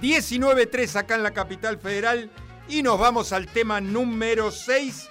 19.3 0.00 0.94
acá 0.94 1.16
en 1.16 1.24
la 1.24 1.32
capital 1.32 1.76
federal. 1.78 2.30
Y 2.68 2.84
nos 2.84 3.00
vamos 3.00 3.32
al 3.32 3.48
tema 3.48 3.80
número 3.80 4.52
6 4.52 5.08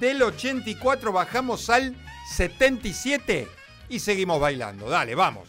del 0.00 0.22
84. 0.22 1.12
Bajamos 1.12 1.68
al 1.68 1.94
77 2.34 3.46
y 3.90 4.00
seguimos 4.00 4.40
bailando. 4.40 4.88
Dale, 4.88 5.14
vamos. 5.14 5.48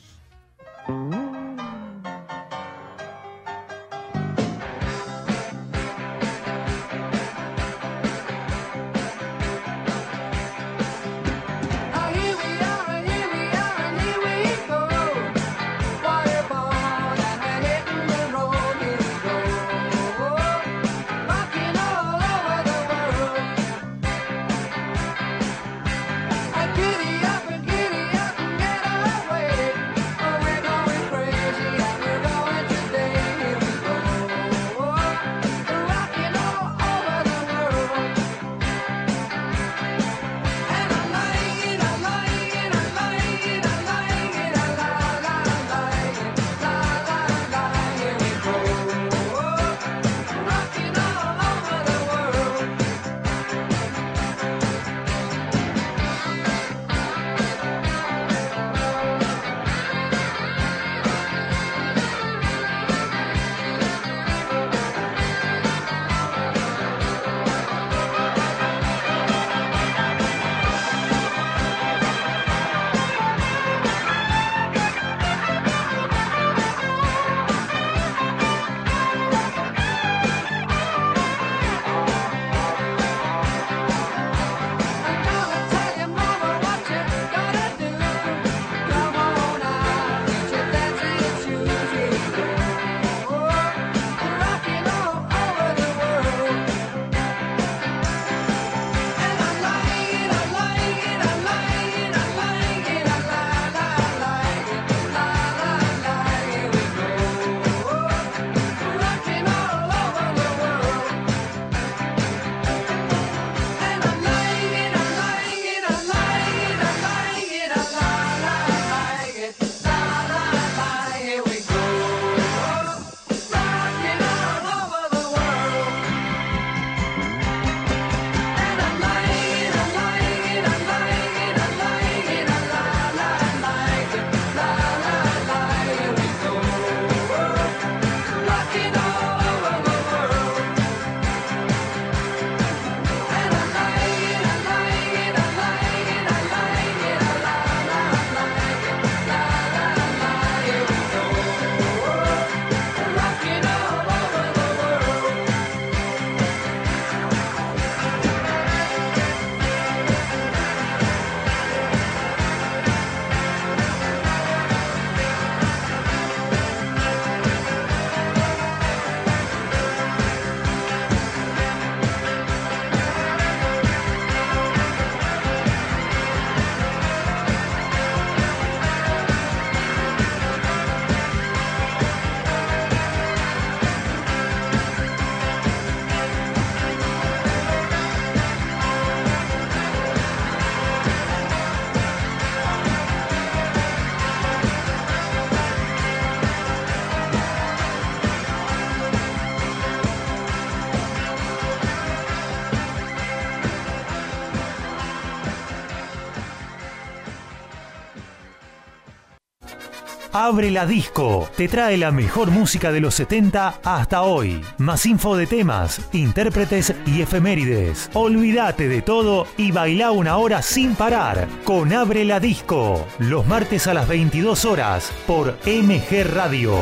Abre 210.49 210.71
la 210.71 210.88
Disco. 210.88 211.47
Te 211.55 211.67
trae 211.67 211.95
la 211.95 212.09
mejor 212.09 212.49
música 212.49 212.91
de 212.91 212.99
los 212.99 213.13
70 213.13 213.81
hasta 213.83 214.23
hoy. 214.23 214.65
Más 214.79 215.05
info 215.05 215.38
de 215.38 215.45
temas, 215.45 216.01
intérpretes 216.12 216.91
y 217.05 217.21
efemérides. 217.21 218.09
Olvídate 218.15 218.88
de 218.88 219.03
todo 219.03 219.45
y 219.57 219.71
baila 219.71 220.09
una 220.09 220.38
hora 220.38 220.63
sin 220.63 220.95
parar 220.95 221.47
con 221.65 221.93
Abre 221.93 222.25
la 222.25 222.39
Disco. 222.39 223.05
Los 223.19 223.45
martes 223.45 223.85
a 223.85 223.93
las 223.93 224.07
22 224.07 224.65
horas 224.65 225.12
por 225.27 225.55
MG 225.67 226.23
Radio. 226.33 226.73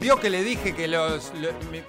Vio 0.00 0.18
que 0.18 0.30
le 0.30 0.42
dije 0.42 0.74
que 0.74 0.88
los, 0.88 1.32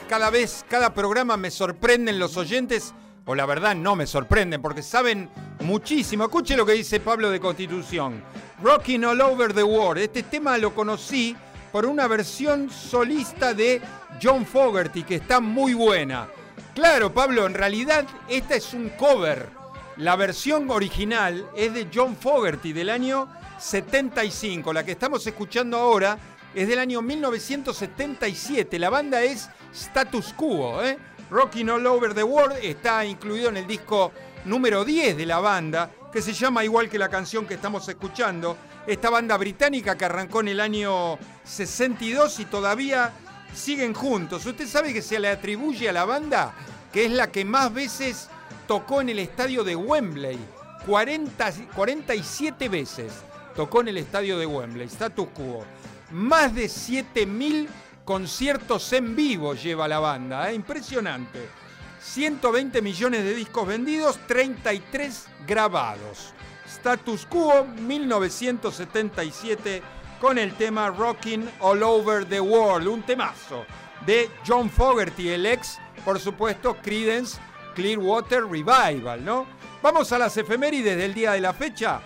cada 0.08 0.30
vez, 0.30 0.64
cada 0.70 0.94
programa 0.94 1.36
me 1.36 1.50
sorprenden 1.50 2.20
los 2.20 2.38
oyentes, 2.38 2.94
o 3.26 3.34
la 3.34 3.48
verdad 3.48 3.76
no 3.76 3.96
me 3.96 4.06
sorprenden, 4.06 4.62
porque 4.62 4.84
saben 4.84 5.32
muchísimo. 5.62 6.26
Escuche 6.26 6.56
lo 6.56 6.64
que 6.64 6.74
dice 6.74 7.00
Pablo 7.00 7.32
de 7.32 7.40
Constitución. 7.40 8.24
Rocking 8.62 9.04
All 9.04 9.20
Over 9.20 9.54
the 9.54 9.64
World. 9.64 10.02
Este 10.02 10.24
tema 10.24 10.58
lo 10.58 10.74
conocí 10.74 11.36
por 11.72 11.86
una 11.86 12.08
versión 12.08 12.70
solista 12.70 13.54
de 13.54 13.82
John 14.22 14.46
Fogerty 14.46 15.04
que 15.04 15.16
está 15.16 15.42
muy 15.42 15.74
buena. 15.74 16.28
Claro, 16.74 17.14
Pablo, 17.14 17.46
en 17.46 17.54
realidad 17.54 18.06
esta 18.30 18.56
es 18.56 18.74
un 18.74 18.90
cover. 18.90 19.50
La 19.98 20.16
versión 20.16 20.70
original 20.70 21.50
es 21.56 21.74
de 21.74 21.88
John 21.94 22.16
Fogerty 22.16 22.72
del 22.72 22.90
año 22.90 23.28
75. 23.60 24.72
La 24.72 24.86
que 24.86 24.94
estamos 24.94 25.26
escuchando 25.28 25.78
ahora 25.78 26.18
es 26.54 26.68
del 26.68 26.80
año 26.80 27.02
1977. 27.02 28.80
La 28.80 28.90
banda 28.90 29.22
es 29.22 29.50
Status 29.74 30.34
Quo. 30.34 30.82
¿eh? 30.82 30.98
Rocking 31.30 31.70
All 31.70 31.86
Over 31.88 32.14
the 32.14 32.24
World 32.24 32.58
está 32.62 33.06
incluido 33.06 33.50
en 33.50 33.58
el 33.58 33.68
disco 33.68 34.14
número 34.46 34.86
10 34.86 35.18
de 35.18 35.26
la 35.26 35.40
banda 35.40 35.90
que 36.16 36.22
se 36.22 36.32
llama 36.32 36.64
igual 36.64 36.90
que 36.90 36.98
la 36.98 37.10
canción 37.10 37.46
que 37.46 37.56
estamos 37.56 37.90
escuchando. 37.90 38.56
Esta 38.88 39.10
banda 39.10 39.36
británica 39.36 39.98
que 39.98 40.06
arrancó 40.06 40.40
en 40.40 40.48
el 40.48 40.62
año 40.62 41.20
62 41.44 42.40
y 42.40 42.46
todavía 42.46 43.12
siguen 43.54 43.94
juntos. 43.94 44.46
Usted 44.46 44.66
sabe 44.66 44.94
que 44.94 45.02
se 45.02 45.20
le 45.20 45.28
atribuye 45.28 45.90
a 45.90 45.92
la 45.92 46.06
banda 46.06 46.54
que 46.94 47.04
es 47.04 47.12
la 47.12 47.34
que 47.34 47.44
más 47.44 47.74
veces 47.74 48.30
tocó 48.66 49.02
en 49.02 49.10
el 49.10 49.20
estadio 49.20 49.66
de 49.66 49.76
Wembley. 49.76 50.40
40, 50.86 51.52
47 51.76 52.70
veces 52.70 53.12
tocó 53.54 53.82
en 53.82 53.90
el 53.90 53.98
estadio 53.98 54.40
de 54.40 54.46
Wembley, 54.46 54.88
status 54.88 55.28
quo. 55.34 55.66
Más 56.12 56.56
de 56.56 56.68
7.000 56.68 57.68
conciertos 58.06 58.94
en 58.94 59.18
vivo 59.18 59.54
lleva 59.54 59.86
la 59.86 60.00
banda, 60.00 60.50
¿eh? 60.50 60.56
impresionante. 60.56 61.65
120 62.06 62.82
millones 62.82 63.24
de 63.24 63.34
discos 63.34 63.68
vendidos, 63.68 64.20
33 64.28 65.26
grabados. 65.48 66.34
Status 66.68 67.26
Quo 67.26 67.66
1977 67.66 69.82
con 70.22 70.38
el 70.38 70.54
tema 70.54 70.92
Rocking 70.92 71.50
All 71.60 71.84
Over 71.84 72.26
the 72.26 72.40
World, 72.40 72.88
un 72.88 73.02
temazo 73.02 73.66
de 74.06 74.30
John 74.48 74.70
Fogerty, 74.70 75.30
el 75.30 75.48
ex, 75.48 75.80
por 76.06 76.20
supuesto, 76.20 76.78
Credence 76.78 77.40
Clearwater 77.74 78.46
Revival, 78.46 79.26
¿no? 79.26 79.48
Vamos 79.82 80.12
a 80.12 80.20
las 80.20 80.38
efemérides 80.38 80.98
del 80.98 81.14
día 81.14 81.32
de 81.32 81.42
la 81.42 81.54
fecha. 81.54 82.02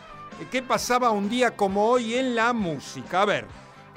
¿Qué 0.49 0.63
pasaba 0.63 1.12
un 1.12 1.29
día 1.29 1.55
como 1.55 1.88
hoy 1.88 2.15
en 2.15 2.33
la 2.35 2.53
música? 2.53 3.23
A 3.23 3.25
ver, 3.25 3.45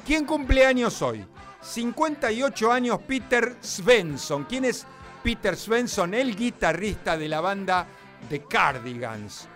¿quién 0.05 0.27
cumple 0.27 0.67
años 0.67 1.01
hoy? 1.01 1.25
58 1.63 2.73
años 2.73 2.99
Peter 3.07 3.57
Svensson. 3.61 4.45
¿Quién 4.45 4.65
es 4.65 4.85
Peter 5.23 5.57
Svensson? 5.57 6.15
El 6.15 6.37
guitarrista 6.37 7.17
de 7.17 7.29
la 7.29 7.41
banda 7.41 7.87
The 8.29 8.43
Cardigans. 8.45 9.49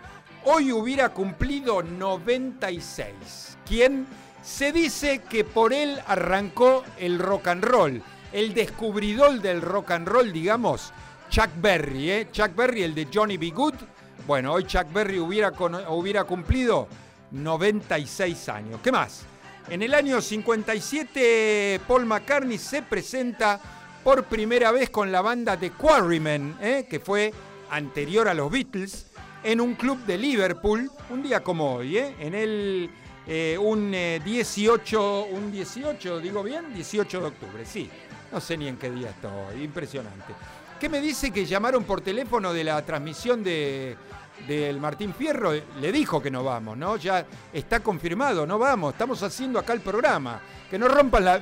Hoy 0.45 0.71
hubiera 0.73 1.09
cumplido 1.09 1.83
96. 1.83 3.59
¿Quién? 3.67 4.07
Se 4.43 4.73
dice 4.73 5.23
que 5.29 5.45
por 5.45 5.73
él 5.73 6.01
arrancó 6.07 6.85
el 6.99 7.19
rock 7.19 7.49
and 7.49 7.65
roll. 7.65 8.03
El 8.33 8.55
descubridor 8.55 9.41
del 9.41 9.61
rock 9.61 9.91
and 9.91 10.07
roll, 10.07 10.33
digamos, 10.33 10.93
Chuck 11.31 11.51
Berry, 11.61 12.11
¿eh? 12.11 12.29
Chuck 12.31 12.55
Berry, 12.55 12.85
el 12.85 12.95
de 12.95 13.09
Johnny 13.13 13.37
B. 13.37 13.51
Good. 13.51 13.75
Bueno, 14.27 14.53
hoy 14.53 14.65
Chuck 14.65 14.93
Berry 14.93 15.19
hubiera, 15.19 15.53
hubiera 15.89 16.25
cumplido 16.25 16.87
96 17.33 18.49
años. 18.49 18.81
¿Qué 18.83 18.93
más? 18.93 19.23
En 19.69 19.83
el 19.83 19.95
año 19.95 20.21
57, 20.21 21.81
Paul 21.89 22.07
McCartney 22.07 22.59
se 22.59 22.83
presenta 22.83 23.61
por 24.07 24.23
primera 24.23 24.71
vez 24.71 24.89
con 24.89 25.11
la 25.11 25.21
banda 25.21 25.57
de 25.57 25.73
Quarrymen, 25.73 26.59
¿eh? 26.61 26.87
que 26.89 27.01
fue 27.01 27.35
anterior 27.71 28.29
a 28.29 28.35
los 28.35 28.53
Beatles, 28.53 29.07
en 29.43 29.61
un 29.61 29.75
club 29.75 29.99
de 30.07 30.17
Liverpool, 30.17 30.89
un 31.11 31.25
día 31.25 31.43
como 31.43 31.75
hoy, 31.75 31.99
¿eh? 31.99 32.15
en 32.21 32.37
el 32.37 32.89
eh, 33.27 33.59
un 33.61 33.91
18, 33.91 35.25
un 35.25 35.51
18, 35.51 36.21
digo 36.21 36.45
bien, 36.45 36.73
18 36.73 37.21
de 37.21 37.27
octubre, 37.27 37.65
sí. 37.67 37.91
No 38.31 38.41
sé 38.41 38.57
ni 38.57 38.69
en 38.69 38.77
qué 38.77 38.93
día 38.93 39.11
estoy, 39.11 39.65
impresionante. 39.65 40.35
¿Qué 40.79 40.89
me 40.89 41.01
dice 41.01 41.33
que 41.33 41.45
llamaron 41.45 41.83
por 41.83 42.01
teléfono 42.01 42.53
de 42.53 42.63
la 42.63 42.81
transmisión 42.87 43.43
de, 43.43 43.97
del 44.47 44.79
Martín 44.79 45.15
Fierro? 45.15 45.51
Le 45.53 45.91
dijo 45.91 46.23
que 46.23 46.31
no 46.31 46.45
vamos, 46.45 46.77
¿no? 46.77 46.97
Ya 46.97 47.27
está 47.53 47.81
confirmado, 47.81 48.47
no 48.47 48.57
vamos, 48.57 48.93
estamos 48.93 49.21
haciendo 49.25 49.59
acá 49.59 49.73
el 49.73 49.81
programa. 49.81 50.41
Que 50.71 50.79
no 50.79 50.87
rompan 50.87 51.25
la... 51.25 51.41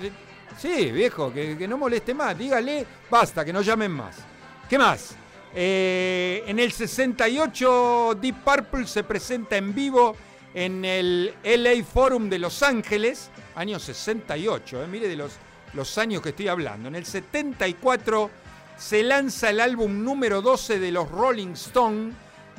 Sí, 0.58 0.92
viejo, 0.92 1.32
que, 1.32 1.66
no 1.68 1.76
moleste 1.76 2.14
más, 2.14 2.38
dígale, 2.38 2.86
basta, 3.10 3.44
que 3.44 3.52
no 3.52 3.62
llamen 3.62 3.92
más. 3.92 4.16
¿Qué 4.68 4.78
más? 4.78 5.14
Eh, 5.54 6.42
en 6.46 6.58
el 6.58 6.72
68 6.72 8.18
Deep 8.20 8.42
Purple 8.42 8.86
se 8.86 9.04
presenta 9.04 9.56
en 9.56 9.74
vivo 9.74 10.16
en 10.54 10.84
el 10.84 11.34
LA 11.42 11.84
Forum 11.84 12.28
de 12.28 12.38
Los 12.38 12.62
Ángeles, 12.62 13.30
año 13.56 13.78
68, 13.78 14.82
eh, 14.82 14.86
mire 14.86 15.08
de 15.08 15.16
los, 15.16 15.32
los 15.74 15.98
años 15.98 16.22
que 16.22 16.30
estoy 16.30 16.48
hablando. 16.48 16.88
En 16.88 16.94
el 16.94 17.04
74 17.04 18.30
se 18.76 19.02
lanza 19.02 19.50
el 19.50 19.60
álbum 19.60 20.02
número 20.02 20.40
12 20.40 20.78
de 20.78 20.92
los 20.92 21.10
Rolling 21.10 21.52
Stones, 21.52 22.14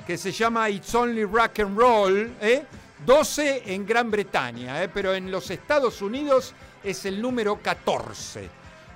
que 0.06 0.18
se 0.18 0.32
llama 0.32 0.70
It's 0.70 0.94
Only 0.94 1.24
Rock 1.24 1.60
and 1.60 1.78
Roll, 1.78 2.34
12 3.06 3.50
¿eh? 3.50 3.64
en 3.74 3.86
Gran 3.86 4.12
Bretaña, 4.12 4.90
pero 4.94 5.14
en 5.14 5.32
los 5.32 5.50
Estados 5.50 6.02
Unidos 6.02 6.54
es 6.86 7.06
el 7.06 7.22
número 7.22 7.60
14. 7.62 8.48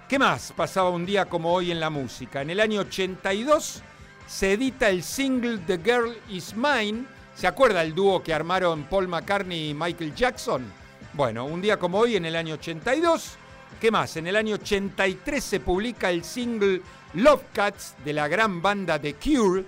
¿Qué 0.07 0.19
más 0.19 0.53
pasaba 0.55 0.89
un 0.91 1.05
día 1.05 1.25
como 1.25 1.51
hoy 1.51 1.71
en 1.71 1.79
la 1.79 1.89
música? 1.89 2.41
En 2.41 2.49
el 2.51 2.59
año 2.59 2.81
82 2.81 3.81
se 4.27 4.53
edita 4.53 4.89
el 4.89 5.03
single 5.03 5.57
The 5.65 5.79
Girl 5.83 6.15
Is 6.29 6.55
Mine. 6.55 7.05
¿Se 7.35 7.47
acuerda 7.47 7.81
el 7.81 7.95
dúo 7.95 8.21
que 8.21 8.33
armaron 8.33 8.83
Paul 8.83 9.07
McCartney 9.07 9.71
y 9.71 9.73
Michael 9.73 10.13
Jackson? 10.13 10.71
Bueno, 11.13 11.45
un 11.45 11.61
día 11.61 11.77
como 11.77 11.99
hoy 11.99 12.15
en 12.15 12.25
el 12.25 12.35
año 12.35 12.55
82. 12.55 13.37
¿Qué 13.81 13.91
más? 13.91 14.17
En 14.17 14.27
el 14.27 14.35
año 14.35 14.55
83 14.55 15.43
se 15.43 15.59
publica 15.59 16.11
el 16.11 16.23
single 16.23 16.81
Love 17.15 17.43
Cats 17.53 17.95
de 18.05 18.13
la 18.13 18.27
gran 18.27 18.61
banda 18.61 18.99
The 18.99 19.15
Cure. 19.15 19.63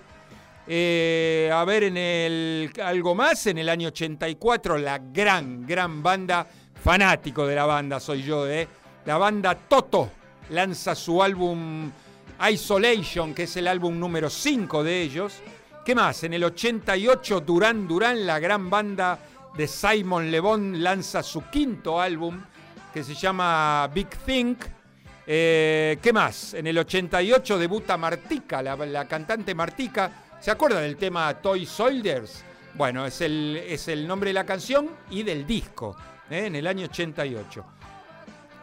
Eh, 0.67 1.49
a 1.51 1.65
ver, 1.65 1.86
en 1.86 1.97
el 1.97 2.72
algo 2.84 3.15
más, 3.15 3.47
en 3.47 3.57
el 3.57 3.67
año 3.67 3.88
84, 3.88 4.78
la 4.78 4.99
gran, 4.99 5.65
gran 5.65 6.03
banda, 6.03 6.47
fanático 6.84 7.46
de 7.46 7.56
la 7.56 7.66
banda 7.66 8.00
soy 8.00 8.24
yo, 8.24 8.48
¿eh? 8.48 8.68
La 9.06 9.18
banda 9.18 9.56
Toto 9.56 10.12
lanza 10.50 10.96
su 10.96 11.22
álbum 11.22 11.92
Isolation, 12.50 13.34
que 13.34 13.44
es 13.44 13.56
el 13.58 13.68
álbum 13.68 14.00
número 14.00 14.30
5 14.30 14.84
de 14.84 15.02
ellos. 15.02 15.42
¿Qué 15.86 15.96
más? 15.96 16.24
En 16.24 16.34
el 16.34 16.44
88, 16.44 17.42
Duran 17.42 17.88
Duran, 17.88 18.26
la 18.26 18.40
gran 18.40 18.70
banda 18.70 19.20
de 19.56 19.68
Simon 19.68 20.32
Le 20.32 20.40
Bon, 20.40 20.82
lanza 20.82 21.24
su 21.24 21.44
quinto 21.50 22.00
álbum, 22.00 22.40
que 22.94 23.04
se 23.04 23.14
llama 23.14 23.90
Big 23.94 24.10
Think. 24.26 24.66
Eh, 25.26 25.98
¿Qué 26.02 26.14
más? 26.14 26.54
En 26.54 26.68
el 26.68 26.78
88 26.78 27.58
debuta 27.58 27.98
Martica, 27.98 28.62
la, 28.62 29.08
cantante 29.08 29.54
Martica. 29.54 30.12
¿Se 30.40 30.52
acuerda 30.52 30.82
del 30.82 30.98
tema 30.98 31.34
Toy 31.36 31.66
Soldiers? 31.66 32.44
Bueno, 32.74 33.06
es 33.06 33.22
el, 33.22 33.62
es 33.68 33.88
el 33.88 34.08
nombre 34.08 34.30
de 34.30 34.34
la 34.36 34.46
canción 34.46 34.90
y 35.10 35.24
del 35.24 35.46
disco, 35.46 35.96
¿eh? 36.34 36.48
en 36.48 36.56
el 36.56 36.68
año 36.68 36.86
88. 36.86 37.66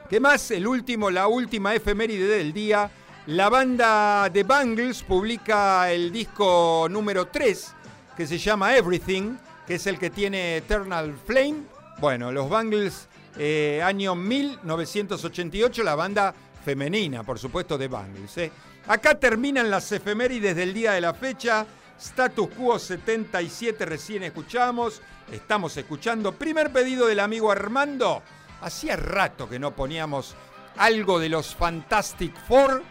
¿Qué 0.08 0.20
más? 0.20 0.50
El 0.50 0.66
último, 0.66 1.10
la 1.10 1.28
última 1.28 1.74
efeméride 1.74 2.26
del 2.26 2.52
día. 2.52 2.90
La 3.26 3.50
banda 3.50 4.30
The 4.32 4.42
Bangles 4.42 5.02
publica 5.02 5.92
el 5.92 6.10
disco 6.10 6.86
número 6.90 7.26
3, 7.26 7.74
que 8.16 8.26
se 8.26 8.38
llama 8.38 8.74
Everything, 8.74 9.36
que 9.66 9.74
es 9.74 9.86
el 9.86 9.98
que 9.98 10.08
tiene 10.08 10.56
Eternal 10.56 11.14
Flame. 11.26 11.56
Bueno, 12.00 12.32
los 12.32 12.48
Bangles, 12.48 13.06
eh, 13.36 13.82
año 13.84 14.14
1988, 14.14 15.82
la 15.82 15.94
banda 15.94 16.34
femenina, 16.64 17.22
por 17.22 17.38
supuesto, 17.38 17.76
de 17.76 17.88
Bangles. 17.88 18.38
¿eh? 18.38 18.50
Acá 18.86 19.18
terminan 19.18 19.70
las 19.70 19.92
efemérides 19.92 20.56
del 20.56 20.72
día 20.72 20.92
de 20.92 21.02
la 21.02 21.12
fecha. 21.12 21.66
Status 22.00 22.48
Quo 22.56 22.78
77 22.78 23.84
recién 23.84 24.22
escuchamos. 24.22 25.02
Estamos 25.32 25.76
escuchando. 25.76 26.32
Primer 26.32 26.72
pedido 26.72 27.06
del 27.06 27.20
amigo 27.20 27.50
Armando. 27.50 28.22
Hacía 28.60 28.96
rato 28.96 29.48
que 29.48 29.58
no 29.58 29.74
poníamos 29.74 30.34
algo 30.76 31.18
de 31.18 31.28
los 31.28 31.54
Fantastic 31.54 32.34
Four. 32.46 32.82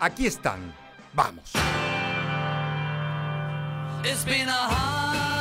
Aquí 0.00 0.26
están. 0.26 0.74
Vamos. 1.12 1.52
Been 4.24 4.48
a 4.48 4.52
hard 4.52 5.35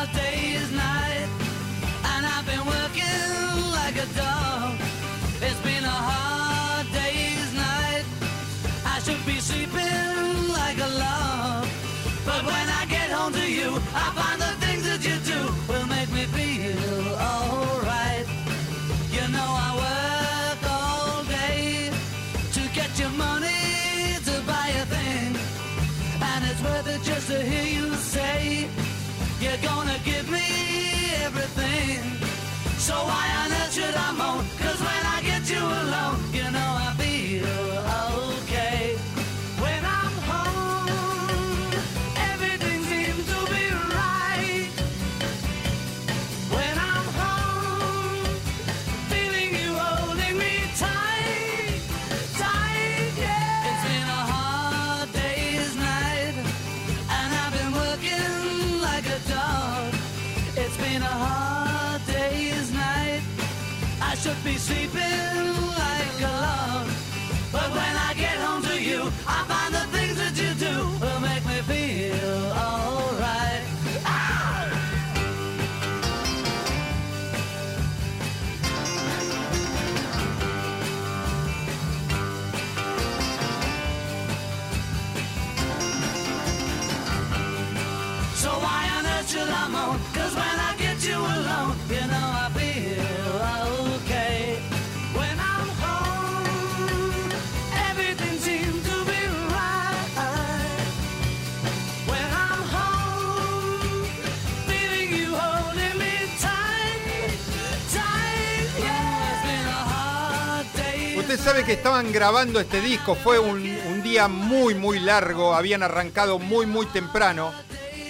que 111.65 111.73
estaban 111.73 112.11
grabando 112.11 112.59
este 112.59 112.79
disco, 112.79 113.15
fue 113.15 113.39
un, 113.39 113.63
día 114.03 114.27
muy, 114.27 114.75
muy 114.75 114.99
largo, 114.99 115.55
habían 115.55 115.81
arrancado 115.81 116.37
muy, 116.37 116.67
muy 116.67 116.85
temprano. 116.85 117.51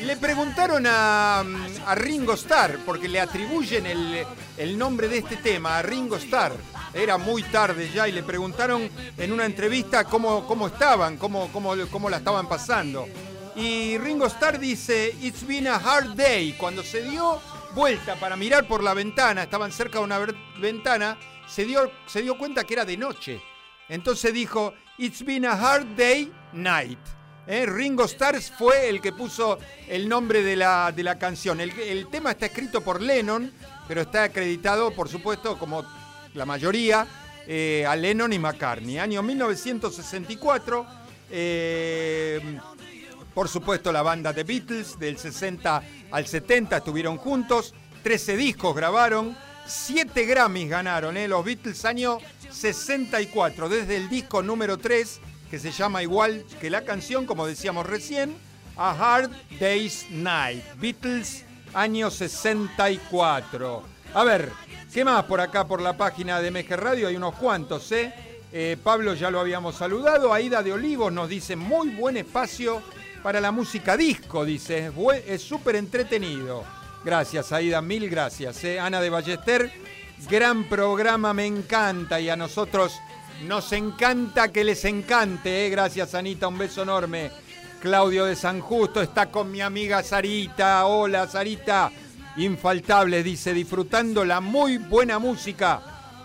Le 0.01 0.18
preguntaron 0.18 0.86
a, 0.86 1.39
a 1.39 1.95
Ringo 1.95 2.34
Starr, 2.34 2.80
porque 2.86 3.08
le 3.08 3.22
atribuyen 3.22 3.86
el, 3.86 4.26
el 4.58 4.78
nombre 4.78 5.08
de 5.08 5.20
este 5.20 5.38
tema, 5.38 5.78
a 5.78 5.82
Ringo 5.82 6.18
Starr. 6.18 6.53
Era 6.93 7.18
muy 7.18 7.43
tarde 7.43 7.89
ya 7.93 8.10
y 8.10 8.12
le 8.12 8.24
preguntaron 8.24 8.89
en 9.18 9.32
una 9.32 9.45
entrevista 9.45 10.03
cómo, 10.03 10.45
cómo 10.45 10.68
estaban, 10.68 11.16
cómo, 11.16 11.49
cómo, 11.53 11.76
cómo 11.89 12.10
la 12.10 12.18
estaban 12.18 12.49
pasando. 12.49 13.08
Y 13.56 13.97
Ringo 13.99 14.26
Starr 14.26 14.60
dice, 14.60 15.16
It's 15.22 15.47
been 15.47 15.68
a 15.68 15.76
hard 15.76 16.16
day. 16.16 16.53
Cuando 16.58 16.84
se 16.84 17.03
dio 17.03 17.39
vuelta 17.74 18.16
para 18.16 18.36
mirar 18.36 18.68
por 18.68 18.84
la 18.84 18.93
ventana, 18.93 19.43
estaban 19.43 19.72
cerca 19.72 19.99
de 19.99 20.06
una 20.06 20.20
ventana, 20.60 21.18
se 21.48 21.66
dio, 21.66 21.91
se 22.06 22.22
dio 22.22 22.38
cuenta 22.38 22.64
que 22.64 22.74
era 22.74 22.86
de 22.86 22.98
noche. 22.98 23.41
Entonces 23.89 24.34
dijo, 24.34 24.74
It's 24.98 25.24
been 25.24 25.46
a 25.46 25.52
hard 25.54 25.96
day 25.96 26.32
night. 26.54 27.00
¿Eh? 27.48 27.66
Ringo 27.68 28.06
Starr 28.06 28.41
fue 28.41 28.89
el 28.89 29.02
que 29.02 29.12
puso 29.12 29.60
el 29.88 30.10
nombre 30.10 30.41
de 30.41 30.56
la, 30.56 30.91
de 30.91 31.04
la 31.04 31.20
canción. 31.20 31.60
El, 31.62 31.72
el 31.80 32.08
tema 32.08 32.32
está 32.32 32.48
escrito 32.48 32.82
por 32.82 33.02
Lennon, 33.02 33.52
pero 33.88 34.02
está 34.02 34.24
acreditado, 34.24 34.91
por 34.91 35.10
supuesto, 35.10 35.60
como 35.60 35.86
la 36.34 36.46
mayoría, 36.46 37.06
eh, 37.46 37.86
a 37.88 37.96
Lennon 37.96 38.34
y 38.34 38.39
McCartney. 38.39 38.98
Año 38.98 39.22
1964. 39.22 40.88
eh, 41.30 42.60
por 43.36 43.50
supuesto, 43.50 43.91
la 43.91 44.02
banda 44.02 44.34
The 44.34 44.46
Beatles, 44.46 44.98
del 44.98 45.18
60 45.18 45.84
al 46.12 46.26
70 46.26 46.78
estuvieron 46.78 47.18
juntos, 47.18 47.74
13 48.02 48.38
discos 48.38 48.74
grabaron, 48.74 49.38
7 49.68 50.26
Grammys 50.26 50.70
ganaron, 50.70 51.18
¿eh? 51.18 51.28
los 51.28 51.43
Beatles 51.43 51.86
año 51.86 52.20
64, 52.51 53.70
desde 53.70 53.97
el 53.97 54.09
disco 54.09 54.43
número 54.43 54.78
3, 54.78 55.20
que 55.49 55.59
se 55.59 55.72
llama 55.72 56.03
igual 56.03 56.45
que 56.61 56.70
la 56.70 56.84
canción, 56.84 57.26
como 57.26 57.47
decíamos 57.47 57.86
recién, 57.86 58.36
A 58.78 58.91
Hard 58.91 59.32
Day's 59.59 60.05
Night. 60.11 60.63
Beatles 60.78 61.45
año 61.74 62.09
64. 62.09 63.84
A 64.13 64.24
ver, 64.24 64.51
¿qué 64.93 65.03
más 65.03 65.26
por 65.26 65.41
acá 65.41 65.68
por 65.68 65.82
la 65.82 65.97
página 65.97 66.39
de 66.39 66.51
MG 66.51 66.76
Radio? 66.76 67.07
Hay 67.07 67.16
unos 67.16 67.36
cuantos, 67.36 67.91
¿eh? 67.91 68.13
Eh, 68.51 68.78
Pablo 68.82 69.13
ya 69.16 69.30
lo 69.30 69.39
habíamos 69.39 69.76
saludado. 69.76 70.34
Aida 70.34 70.63
de 70.63 70.72
Olivos 70.72 71.11
nos 71.11 71.28
dice, 71.28 71.55
muy 71.55 71.89
buen 71.89 72.16
espacio 72.16 72.82
para 73.22 73.41
la 73.41 73.51
música 73.51 73.97
disco, 73.97 74.45
dice. 74.45 74.91
Es 75.28 75.41
súper 75.41 75.76
entretenido. 75.76 76.63
Gracias, 77.06 77.51
Aida, 77.51 77.84
mil 77.84 78.10
gracias. 78.10 78.64
¿eh? 78.64 78.80
Ana 78.80 78.99
de 78.99 79.12
Ballester, 79.12 79.72
gran 80.28 80.64
programa, 80.64 81.36
me 81.36 81.45
encanta. 81.45 82.20
Y 82.20 82.32
a 82.32 82.36
nosotros 82.36 82.99
nos 83.43 83.72
encanta 83.74 84.51
que 84.51 84.64
les 84.64 84.84
encante. 84.86 85.68
¿eh? 85.68 85.70
Gracias, 85.70 86.16
Anita, 86.16 86.47
un 86.47 86.58
beso 86.58 86.82
enorme. 86.82 87.30
Claudio 87.80 88.26
de 88.26 88.36
San 88.36 88.60
Justo 88.60 89.03
está 89.03 89.28
con 89.28 89.51
mi 89.51 89.62
amiga 89.62 90.01
Sarita. 90.01 90.88
Hola, 90.88 91.28
Sarita. 91.28 91.91
Infaltable, 92.38 93.22
dice, 93.22 93.53
disfrutando 93.53 94.26
la 94.26 94.41
muy 94.41 94.80
buena 94.80 95.20
música. 95.20 95.84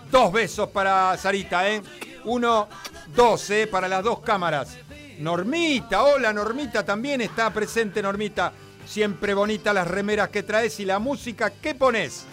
Dos 0.09 0.33
besos 0.33 0.69
para 0.69 1.15
Sarita, 1.15 1.69
¿eh? 1.69 1.83
Uno, 2.23 2.67
dos, 3.15 3.47
¿eh? 3.51 3.67
Para 3.67 3.87
las 3.87 4.03
dos 4.03 4.21
cámaras. 4.21 4.79
Normita, 5.19 6.01
hola 6.01 6.33
Normita, 6.33 6.83
también 6.83 7.21
está 7.21 7.53
presente 7.53 8.01
Normita. 8.01 8.51
Siempre 8.91 9.33
bonita 9.33 9.71
las 9.71 9.87
remeras 9.87 10.27
que 10.27 10.43
traes 10.43 10.77
y 10.81 10.83
la 10.83 10.99
música 10.99 11.49
que 11.49 11.73
pones. 11.73 12.25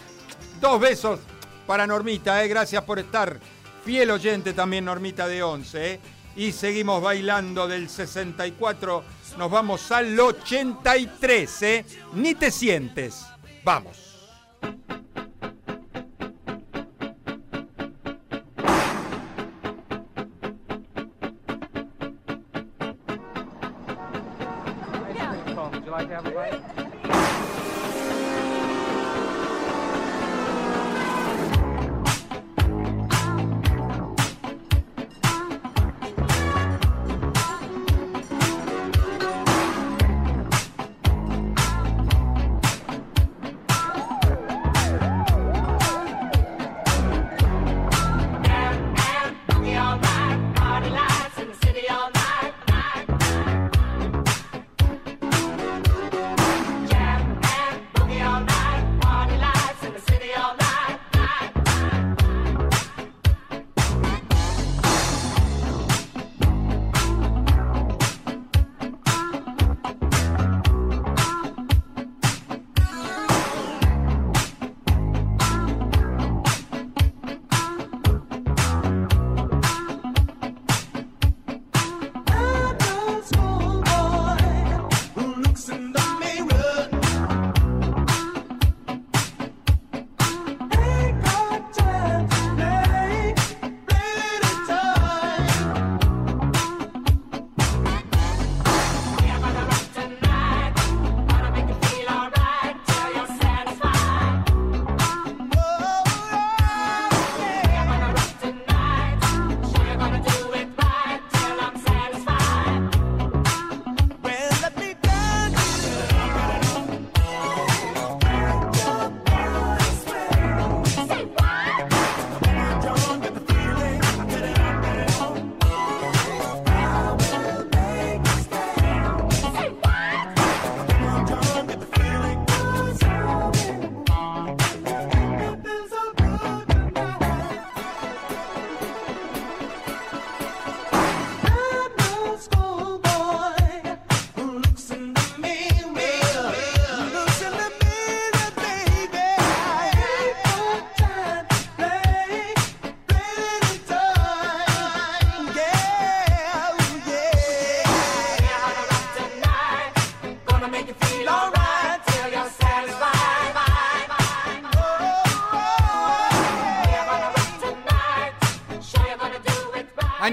Dos 0.61 0.81
besos 0.81 1.21
para 1.69 1.87
Normita, 1.87 2.43
¿eh? 2.43 2.49
Gracias 2.49 2.83
por 2.83 2.99
estar. 2.99 3.39
Fiel 3.85 4.11
oyente 4.11 4.53
también 4.55 4.85
Normita 4.85 5.29
de 5.29 5.41
11, 5.41 5.93
¿eh? 5.93 6.01
Y 6.35 6.51
seguimos 6.51 7.01
bailando 7.01 7.69
del 7.69 7.89
64. 7.89 9.05
Nos 9.39 9.51
vamos 9.53 9.93
al 9.93 10.19
83, 10.19 11.63
¿eh? 11.63 11.85
Ni 12.15 12.35
te 12.35 12.51
sientes. 12.51 13.25
Vamos. 13.63 14.19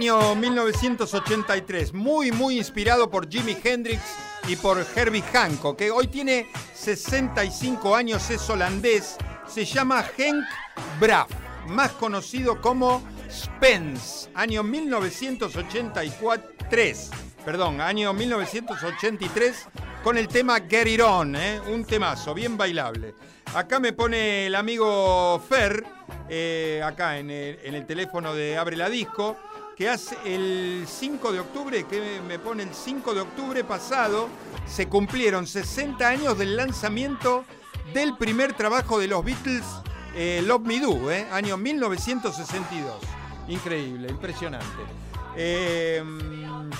Año 0.05 0.35
1983, 0.35 1.95
muy 1.95 2.31
muy 2.31 2.59
inspirado 2.59 3.09
por 3.09 3.27
Jimi 3.27 3.57
Hendrix 3.63 4.03
y 4.47 4.55
por 4.55 4.85
Herbie 4.95 5.23
Hancock, 5.23 5.79
que 5.79 5.89
hoy 5.89 6.05
tiene 6.05 6.47
65 6.75 7.95
años, 7.95 8.29
es 8.29 8.47
holandés, 8.47 9.17
se 9.47 9.65
llama 9.65 10.05
Henk 10.15 10.45
Braff, 10.99 11.31
más 11.69 11.93
conocido 11.93 12.61
como 12.61 13.01
Spence, 13.31 14.29
año 14.35 14.61
1983, 14.61 17.09
perdón, 17.43 17.81
año 17.81 18.13
1983, 18.13 19.67
con 20.03 20.19
el 20.19 20.27
tema 20.27 20.59
Get 20.69 20.85
It 20.85 21.01
On, 21.01 21.35
¿eh? 21.35 21.59
un 21.61 21.83
temazo, 21.83 22.35
bien 22.35 22.55
bailable. 22.55 23.15
Acá 23.55 23.79
me 23.79 23.91
pone 23.91 24.45
el 24.45 24.53
amigo 24.53 25.43
Fer, 25.49 25.83
eh, 26.29 26.79
acá 26.85 27.17
en 27.17 27.31
el, 27.31 27.57
en 27.63 27.73
el 27.73 27.87
teléfono 27.87 28.35
de 28.35 28.55
Abre 28.55 28.77
la 28.77 28.87
Disco, 28.87 29.35
que 29.75 29.89
hace 29.89 30.15
el 30.25 30.85
5 30.87 31.31
de 31.33 31.39
octubre, 31.39 31.83
que 31.85 32.21
me 32.25 32.39
pone 32.39 32.63
el 32.63 32.73
5 32.73 33.13
de 33.13 33.21
octubre 33.21 33.63
pasado, 33.63 34.29
se 34.65 34.87
cumplieron 34.87 35.45
60 35.45 36.07
años 36.07 36.37
del 36.37 36.55
lanzamiento 36.55 37.43
del 37.93 38.15
primer 38.15 38.53
trabajo 38.53 38.99
de 38.99 39.07
los 39.07 39.23
Beatles, 39.23 39.63
eh, 40.15 40.41
Love 40.45 40.65
Me 40.65 40.79
Do, 40.79 41.11
eh, 41.11 41.27
año 41.31 41.57
1962. 41.57 42.95
Increíble, 43.49 44.07
impresionante. 44.09 44.65
Eh, 45.35 46.01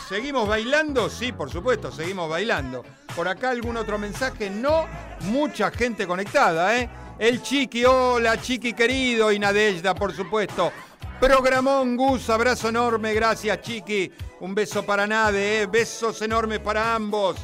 ¿Seguimos 0.07 0.47
bailando? 0.47 1.09
Sí, 1.09 1.33
por 1.33 1.51
supuesto, 1.51 1.91
seguimos 1.91 2.29
bailando. 2.29 2.83
Por 3.13 3.27
acá 3.27 3.49
algún 3.49 3.75
otro 3.75 3.97
mensaje, 3.97 4.49
no, 4.49 4.85
mucha 5.21 5.69
gente 5.69 6.07
conectada, 6.07 6.77
¿eh? 6.77 6.89
El 7.19 7.41
Chiqui, 7.41 7.85
hola 7.85 8.41
Chiqui 8.41 8.73
querido, 8.73 9.31
y 9.31 9.39
Nadejda, 9.39 9.95
por 9.95 10.13
supuesto. 10.13 10.71
Programón 11.20 11.95
Gus, 11.95 12.30
abrazo 12.30 12.70
enorme, 12.70 13.13
gracias 13.13 13.61
Chiqui. 13.61 14.11
Un 14.41 14.53
beso 14.53 14.86
para 14.86 15.07
Nade, 15.07 15.61
¿eh? 15.61 15.66
besos 15.66 16.22
enormes 16.22 16.59
para 16.59 16.93
ambos. 16.93 17.38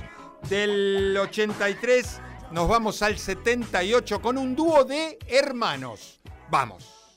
Del 0.50 1.18
83 1.18 2.20
nos 2.52 2.68
vamos 2.68 3.02
al 3.02 3.18
78 3.18 4.22
con 4.22 4.38
un 4.38 4.56
dúo 4.56 4.84
de 4.84 5.18
hermanos. 5.28 6.20
Vamos. 6.50 7.16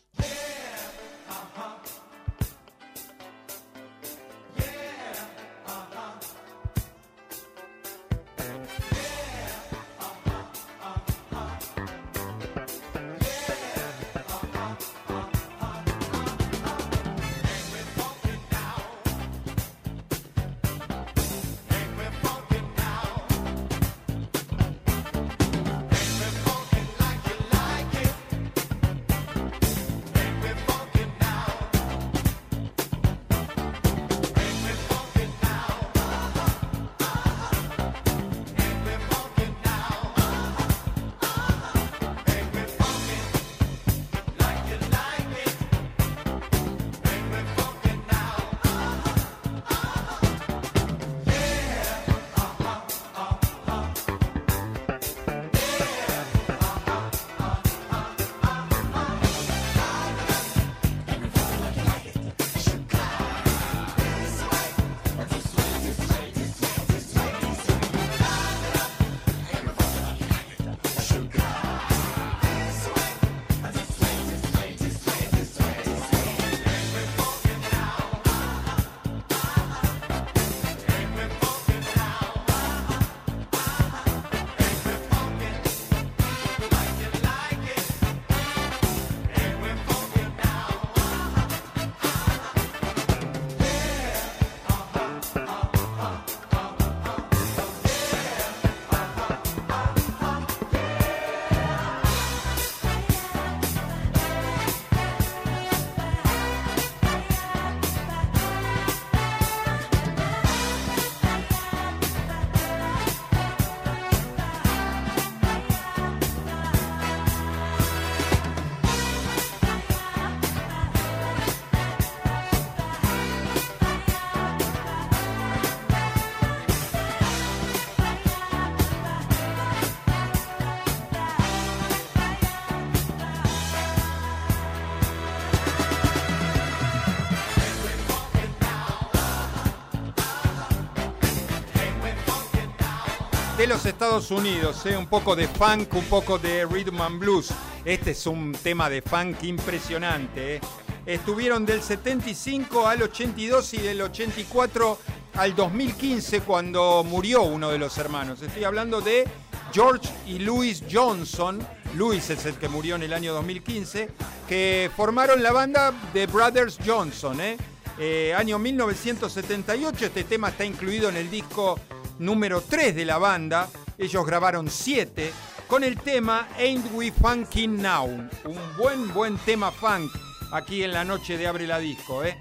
De 143.65 143.69
los 143.69 143.87
Estados 143.87 144.31
Unidos, 144.31 144.85
¿eh? 144.85 144.95
un 144.95 145.07
poco 145.07 145.35
de 145.35 145.49
funk, 145.49 145.95
un 145.95 146.05
poco 146.05 146.39
de 146.39 146.67
rhythm 146.67 147.01
and 147.01 147.19
blues. 147.19 147.49
Este 147.87 148.11
es 148.11 148.27
un 148.27 148.53
tema 148.53 148.91
de 148.91 149.01
funk 149.01 149.43
impresionante. 149.43 150.57
¿eh? 150.57 150.61
Estuvieron 151.07 151.65
del 151.65 151.81
75 151.81 152.87
al 152.87 153.01
82 153.01 153.73
y 153.73 153.79
del 153.79 154.03
84 154.03 154.99
al 155.37 155.57
2015 155.57 156.43
cuando 156.43 157.03
murió 157.05 157.45
uno 157.45 157.71
de 157.71 157.79
los 157.79 157.97
hermanos. 157.97 158.43
Estoy 158.43 158.65
hablando 158.65 159.01
de 159.01 159.27
George 159.73 160.11
y 160.27 160.41
Louis 160.41 160.83
Johnson. 160.93 161.67
Louis 161.97 162.29
es 162.29 162.45
el 162.45 162.57
que 162.57 162.69
murió 162.69 162.97
en 162.97 163.05
el 163.05 163.15
año 163.15 163.33
2015, 163.33 164.11
que 164.47 164.91
formaron 164.95 165.43
la 165.43 165.53
banda 165.53 165.95
The 166.13 166.27
Brothers 166.27 166.77
Johnson. 166.85 167.41
¿eh? 167.41 168.35
Año 168.37 168.59
1978, 168.59 170.05
este 170.05 170.25
tema 170.25 170.51
está 170.51 170.67
incluido 170.67 171.09
en 171.09 171.17
el 171.17 171.31
disco 171.31 171.81
número 172.19 172.61
3 172.61 172.95
de 172.95 173.05
la 173.05 173.19
banda. 173.19 173.69
Ellos 173.99 174.27
grabaron 174.27 174.71
7 174.71 175.33
con 175.67 175.85
el 175.85 175.99
tema 176.01 176.49
Ain't 176.59 176.87
We 176.93 177.13
Funkin' 177.13 177.81
Now. 177.81 178.07
Un 178.07 178.77
buen, 178.77 179.13
buen 179.13 179.37
tema 179.39 179.71
funk 179.71 180.13
aquí 180.53 180.85
en 180.85 180.93
la 180.93 181.05
noche 181.05 181.37
de 181.37 181.47
Abre 181.47 181.67
la 181.67 181.79
Disco. 181.79 182.25
¿eh? 182.25 182.37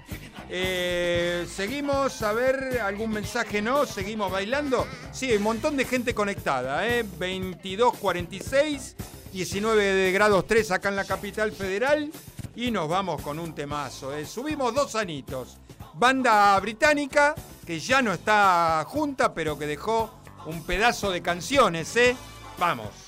Eh, 0.48 1.46
seguimos 1.48 2.22
a 2.22 2.32
ver 2.32 2.80
algún 2.80 3.10
mensaje, 3.10 3.62
¿no? 3.62 3.86
Seguimos 3.86 4.30
bailando. 4.30 4.86
Sí, 5.12 5.30
hay 5.30 5.38
un 5.38 5.42
montón 5.42 5.76
de 5.76 5.84
gente 5.84 6.14
conectada. 6.14 6.86
¿eh? 6.86 7.04
22.46, 7.04 8.94
19 9.32 9.84
de 9.84 10.12
grados 10.12 10.46
3 10.46 10.70
acá 10.70 10.90
en 10.90 10.96
la 10.96 11.04
capital 11.04 11.52
federal. 11.52 12.10
Y 12.56 12.70
nos 12.70 12.88
vamos 12.88 13.20
con 13.22 13.38
un 13.38 13.54
temazo. 13.54 14.14
¿eh? 14.14 14.24
Subimos 14.24 14.74
dos 14.74 14.94
anitos. 14.94 15.58
Banda 15.96 16.58
británica 16.60 17.34
que 17.64 17.78
ya 17.78 18.02
no 18.02 18.12
está 18.12 18.84
junta, 18.86 19.32
pero 19.32 19.58
que 19.58 19.66
dejó 19.66 20.10
un 20.46 20.64
pedazo 20.64 21.10
de 21.10 21.22
canciones, 21.22 21.94
¿eh? 21.96 22.16
Vamos. 22.58 23.03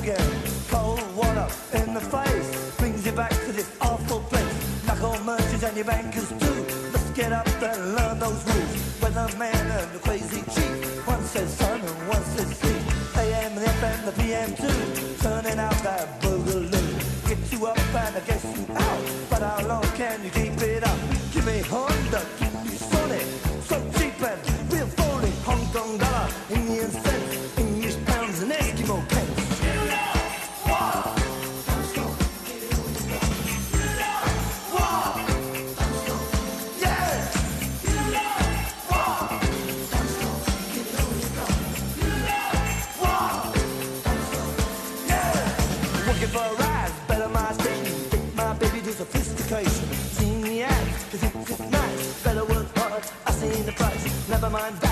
Again. 0.00 0.30
Cold 0.68 1.04
water 1.14 1.48
in 1.74 1.92
the 1.94 2.00
face 2.00 2.76
brings 2.78 3.04
you 3.04 3.12
back 3.12 3.30
to 3.46 3.52
this 3.52 3.70
awful 3.80 4.20
place. 4.30 4.54
Knuckle 4.86 5.18
merchants 5.24 5.62
and 5.62 5.76
your 5.76 5.84
bankers 5.84 6.28
too. 6.28 6.58
Let's 6.92 7.10
get 7.10 7.32
up 7.32 7.46
and 7.62 7.94
learn 7.96 8.18
those 8.18 8.40
rules. 8.48 8.72
Weatherman 9.00 9.66
and 9.78 9.90
the 9.94 9.98
crazy 9.98 10.42
chief. 10.54 11.06
One 11.06 11.22
says 11.22 11.50
sun 11.54 11.80
and 11.80 12.08
one 12.08 12.24
says 12.34 12.50
sea. 12.60 12.80
AM, 13.20 13.54
the 13.54 13.66
FM, 13.78 13.98
the 14.08 14.14
PM 14.22 14.50
too. 14.62 14.80
Turning 15.22 15.58
out 15.58 15.78
that 15.88 16.20
boogaloo. 16.22 17.28
Get 17.28 17.40
you 17.52 17.66
up 17.66 17.94
and 18.04 18.16
I 18.16 18.20
guess 18.20 18.44
you 18.44 18.64
out. 18.74 19.02
But 19.30 19.42
how 19.42 19.66
long 19.66 19.88
can 20.00 20.24
you 20.24 20.30
keep 20.30 20.56
it 20.62 20.82
up? 20.82 20.98
Give 21.32 21.46
me 21.46 21.60
Honda, 21.72 22.22
keep 22.38 22.54
me 22.64 22.76
solid. 22.92 23.26
So 23.68 23.76
cheap 23.96 24.16
and 24.30 24.40
real 24.72 24.86
phony. 24.98 25.32
Hong 25.48 25.64
Kong 25.74 25.98
dollar, 25.98 26.28
sophistication. 49.50 49.94
Seen 50.14 50.40
the 50.42 50.62
ads, 50.62 51.04
cause 51.10 51.22
it's 51.22 51.48
just 51.48 51.70
nice. 51.70 52.22
Better 52.22 52.44
work 52.44 52.76
hard, 52.76 53.02
I 53.26 53.30
seen 53.32 53.66
the 53.66 53.72
price. 53.72 54.28
Never 54.28 54.50
mind 54.50 54.76
that, 54.76 54.89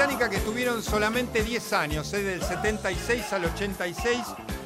británica 0.00 0.30
que 0.30 0.38
tuvieron 0.38 0.82
solamente 0.82 1.42
10 1.42 1.72
años, 1.74 2.10
¿eh? 2.14 2.22
del 2.22 2.42
76 2.42 3.32
al 3.34 3.44
86. 3.44 4.18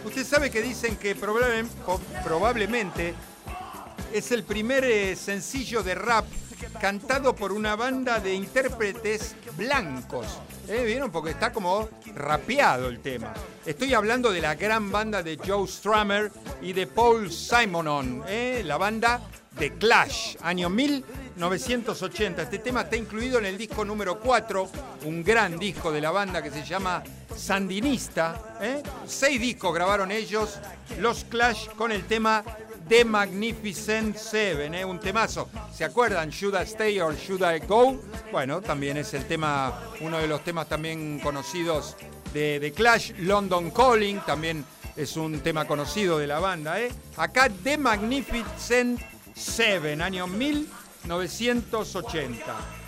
Usted 0.04 0.24
sabe 0.24 0.48
que 0.48 0.62
dicen 0.62 0.94
que 0.94 1.16
probablemente 1.16 3.14
es 4.12 4.30
el 4.30 4.44
primer 4.44 4.84
eh, 4.84 5.16
sencillo 5.16 5.82
de 5.82 5.96
rap 5.96 6.24
cantado 6.80 7.34
por 7.34 7.50
una 7.50 7.74
banda 7.74 8.20
de 8.20 8.32
intérpretes 8.32 9.34
blancos. 9.56 10.38
¿Eh? 10.68 10.84
¿Vieron? 10.86 11.10
Porque 11.10 11.30
está 11.30 11.52
como 11.52 11.88
rapeado 12.14 12.86
el 12.88 13.00
tema. 13.00 13.34
Estoy 13.66 13.92
hablando 13.92 14.30
de 14.30 14.40
la 14.40 14.54
gran 14.54 14.92
banda 14.92 15.24
de 15.24 15.36
Joe 15.36 15.66
Strummer 15.66 16.30
y 16.62 16.74
de 16.74 16.86
Paul 16.86 17.32
Simonon, 17.32 18.22
¿eh? 18.28 18.62
la 18.64 18.76
banda 18.76 19.20
de 19.58 19.72
Clash, 19.72 20.36
año 20.42 20.70
1980. 21.34 22.42
Este 22.42 22.58
tema 22.58 22.82
está 22.82 22.96
incluido 22.96 23.38
en 23.38 23.46
el 23.46 23.58
disco 23.58 23.84
número 23.84 24.20
4, 24.20 24.68
un 25.04 25.24
gran 25.24 25.58
disco 25.58 25.90
de 25.90 26.00
la 26.00 26.10
banda 26.10 26.42
que 26.42 26.50
se 26.50 26.64
llama 26.64 27.02
Sandinista. 27.36 28.56
¿eh? 28.60 28.82
Seis 29.06 29.40
discos 29.40 29.74
grabaron 29.74 30.10
ellos, 30.12 30.58
los 31.00 31.24
Clash, 31.24 31.68
con 31.70 31.90
el 31.90 32.04
tema 32.04 32.44
The 32.88 33.04
Magnificent 33.04 34.16
Seven, 34.16 34.74
¿eh? 34.74 34.84
un 34.84 35.00
temazo. 35.00 35.48
¿Se 35.72 35.84
acuerdan? 35.84 36.30
Should 36.30 36.54
I 36.54 36.64
Stay 36.64 37.00
or 37.00 37.16
Should 37.16 37.42
I 37.42 37.66
Go? 37.66 38.00
Bueno, 38.30 38.60
también 38.60 38.96
es 38.96 39.14
el 39.14 39.24
tema, 39.26 39.80
uno 40.00 40.18
de 40.18 40.28
los 40.28 40.44
temas 40.44 40.68
también 40.68 41.18
conocidos 41.20 41.96
de, 42.32 42.72
Clash, 42.74 43.12
London 43.18 43.70
Calling, 43.70 44.20
también 44.20 44.64
es 44.96 45.16
un 45.16 45.40
tema 45.40 45.66
conocido 45.66 46.18
de 46.18 46.26
la 46.26 46.40
banda. 46.40 46.80
¿eh? 46.80 46.90
Acá 47.16 47.48
The 47.62 47.78
Magnificent 47.78 49.00
Seven, 49.34 50.02
año 50.02 50.26
1980. 50.26 50.83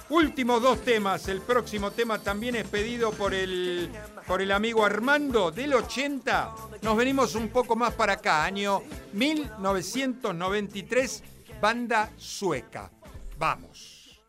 Últimos 0.09 0.63
dos 0.63 0.83
temas. 0.83 1.27
El 1.29 1.43
próximo 1.43 1.91
tema 1.91 2.21
también 2.21 2.55
es 2.57 2.67
pedido 2.69 3.11
por 3.11 3.35
el, 3.35 3.91
por 4.27 4.41
el 4.41 4.53
amigo 4.53 4.83
Armando 4.85 5.51
del 5.51 5.75
80. 5.75 6.55
Nos 6.83 6.97
venimos 6.97 7.35
un 7.35 7.49
poco 7.49 7.75
más 7.75 7.93
para 7.95 8.13
acá, 8.15 8.45
año 8.45 8.83
1993, 9.13 11.25
banda 11.61 12.13
sueca. 12.17 12.93
Vamos. 13.37 14.23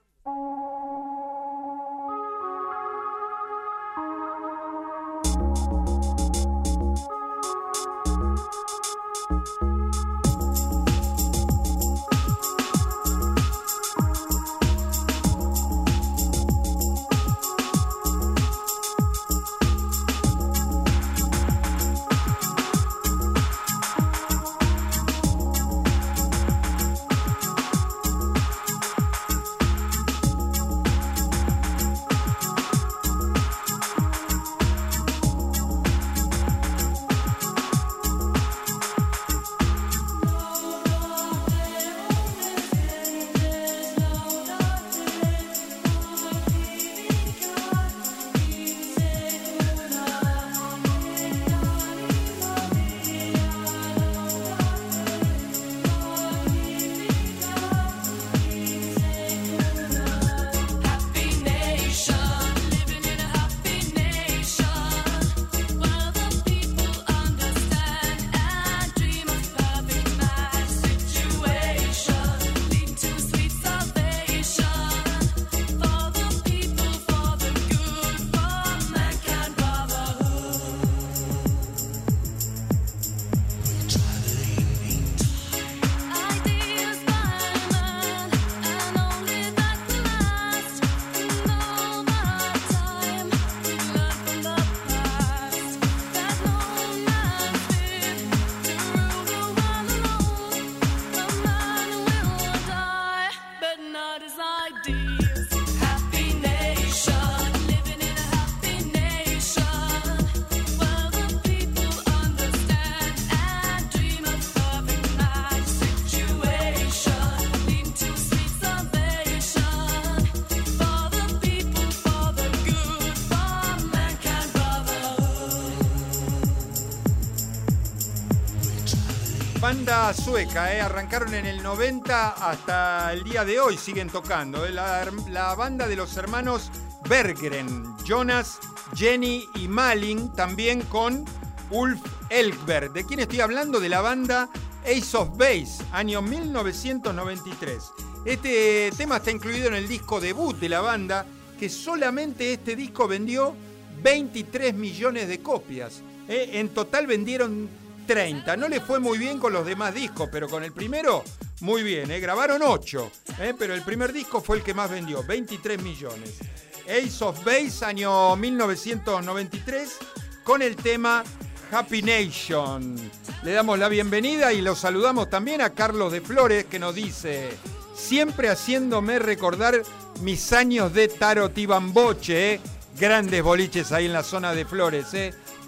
Sueca, 130.14 130.74
¿eh? 130.74 130.82
arrancaron 130.82 131.34
en 131.34 131.46
el 131.46 131.62
90 131.62 132.30
hasta 132.30 133.12
el 133.14 133.24
día 133.24 133.44
de 133.44 133.60
hoy, 133.60 133.78
siguen 133.78 134.10
tocando. 134.10 134.66
¿eh? 134.66 134.72
La, 134.72 135.10
la 135.30 135.54
banda 135.56 135.88
de 135.88 135.96
los 135.96 136.16
hermanos 136.18 136.72
Berggren, 137.10 137.84
Jonas, 138.06 138.60
Jenny 138.96 139.48
y 139.56 139.68
Malin, 139.68 140.32
también 140.34 140.82
con 140.84 141.26
Ulf 141.72 142.00
Elkberg. 142.30 142.94
¿De 142.94 143.06
quién 143.06 143.20
estoy 143.20 143.42
hablando? 143.42 143.80
De 143.80 143.90
la 143.90 144.02
banda 144.02 144.50
Ace 144.84 145.18
of 145.18 145.38
Base, 145.38 145.84
año 145.92 146.22
1993. 146.22 147.84
Este 148.26 148.92
tema 148.96 149.18
está 149.18 149.32
incluido 149.32 149.68
en 149.68 149.76
el 149.76 149.88
disco 149.88 150.20
debut 150.22 150.58
de 150.58 150.70
la 150.70 150.82
banda, 150.82 151.26
que 151.60 151.70
solamente 151.70 152.54
este 152.54 152.76
disco 152.76 153.08
vendió 153.08 153.56
23 154.04 154.74
millones 154.74 155.28
de 155.28 155.42
copias. 155.42 156.02
¿eh? 156.28 156.52
En 156.54 156.70
total 156.70 157.08
vendieron 157.08 157.70
30. 158.08 158.58
No 158.58 158.68
le 158.68 158.80
fue 158.80 159.00
muy 159.00 159.18
bien 159.18 159.38
con 159.38 159.54
los 159.54 159.66
demás 159.66 159.94
discos, 159.94 160.30
pero 160.32 160.48
con 160.48 160.64
el 160.64 160.72
primero, 160.72 161.24
muy 161.60 161.84
bien. 161.84 162.10
¿eh? 162.10 162.20
Grabaron 162.20 162.62
8, 162.64 163.12
¿eh? 163.40 163.54
pero 163.60 163.76
el 163.76 163.84
primer 163.84 164.14
disco 164.14 164.42
fue 164.42 164.58
el 164.58 164.64
que 164.64 164.74
más 164.74 164.90
vendió, 164.90 165.24
23 165.24 165.84
millones. 165.84 166.40
Ace 166.86 167.24
of 167.24 167.44
Base, 167.44 167.84
año 167.86 168.36
1993, 168.38 169.98
con 170.44 170.62
el 170.62 170.78
tema 170.78 171.24
Happy 171.72 172.02
Nation. 172.02 172.96
Le 173.44 173.52
damos 173.52 173.78
la 173.78 173.90
bienvenida 173.90 174.54
y 174.54 174.62
lo 174.62 174.76
saludamos 174.76 175.30
también 175.30 175.62
a 175.62 175.72
Carlos 175.72 176.12
de 176.14 176.22
Flores 176.22 176.66
que 176.66 176.80
nos 176.80 176.96
dice, 176.96 177.50
siempre 177.94 178.50
haciéndome 178.50 179.20
recordar 179.20 179.84
mis 180.22 180.54
años 180.54 180.94
de 180.94 181.10
tarot 181.10 181.56
y 181.58 181.66
bamboche, 181.66 182.54
¿eh? 182.54 182.62
grandes 182.98 183.44
boliches 183.44 183.92
ahí 183.92 184.06
en 184.06 184.14
la 184.14 184.24
zona 184.24 184.54
de 184.54 184.66
Flores. 184.66 185.08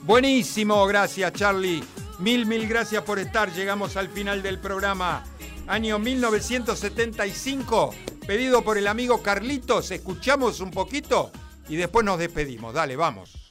Buenísimo, 0.04 0.88
gracias 0.88 1.34
Charlie. 1.34 1.84
Mil, 2.20 2.46
mil 2.46 2.68
gracias 2.68 3.02
por 3.04 3.18
estar. 3.18 3.54
Llegamos 3.54 3.96
al 3.96 4.10
final 4.10 4.44
del 4.44 4.60
programa. 4.60 5.24
Año 5.68 6.00
1975, 6.00 7.96
pedido 8.28 8.62
por 8.62 8.78
el 8.78 8.88
amigo 8.88 9.24
Carlitos. 9.24 9.92
Escuchamos 9.92 10.60
un 10.60 10.72
poquito 10.72 11.32
y 11.70 11.78
después 11.78 12.06
nos 12.06 12.20
despedimos. 12.20 12.74
Dale, 12.74 12.98
vamos. 12.98 13.49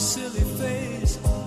silly 0.00 0.40
face. 0.58 1.45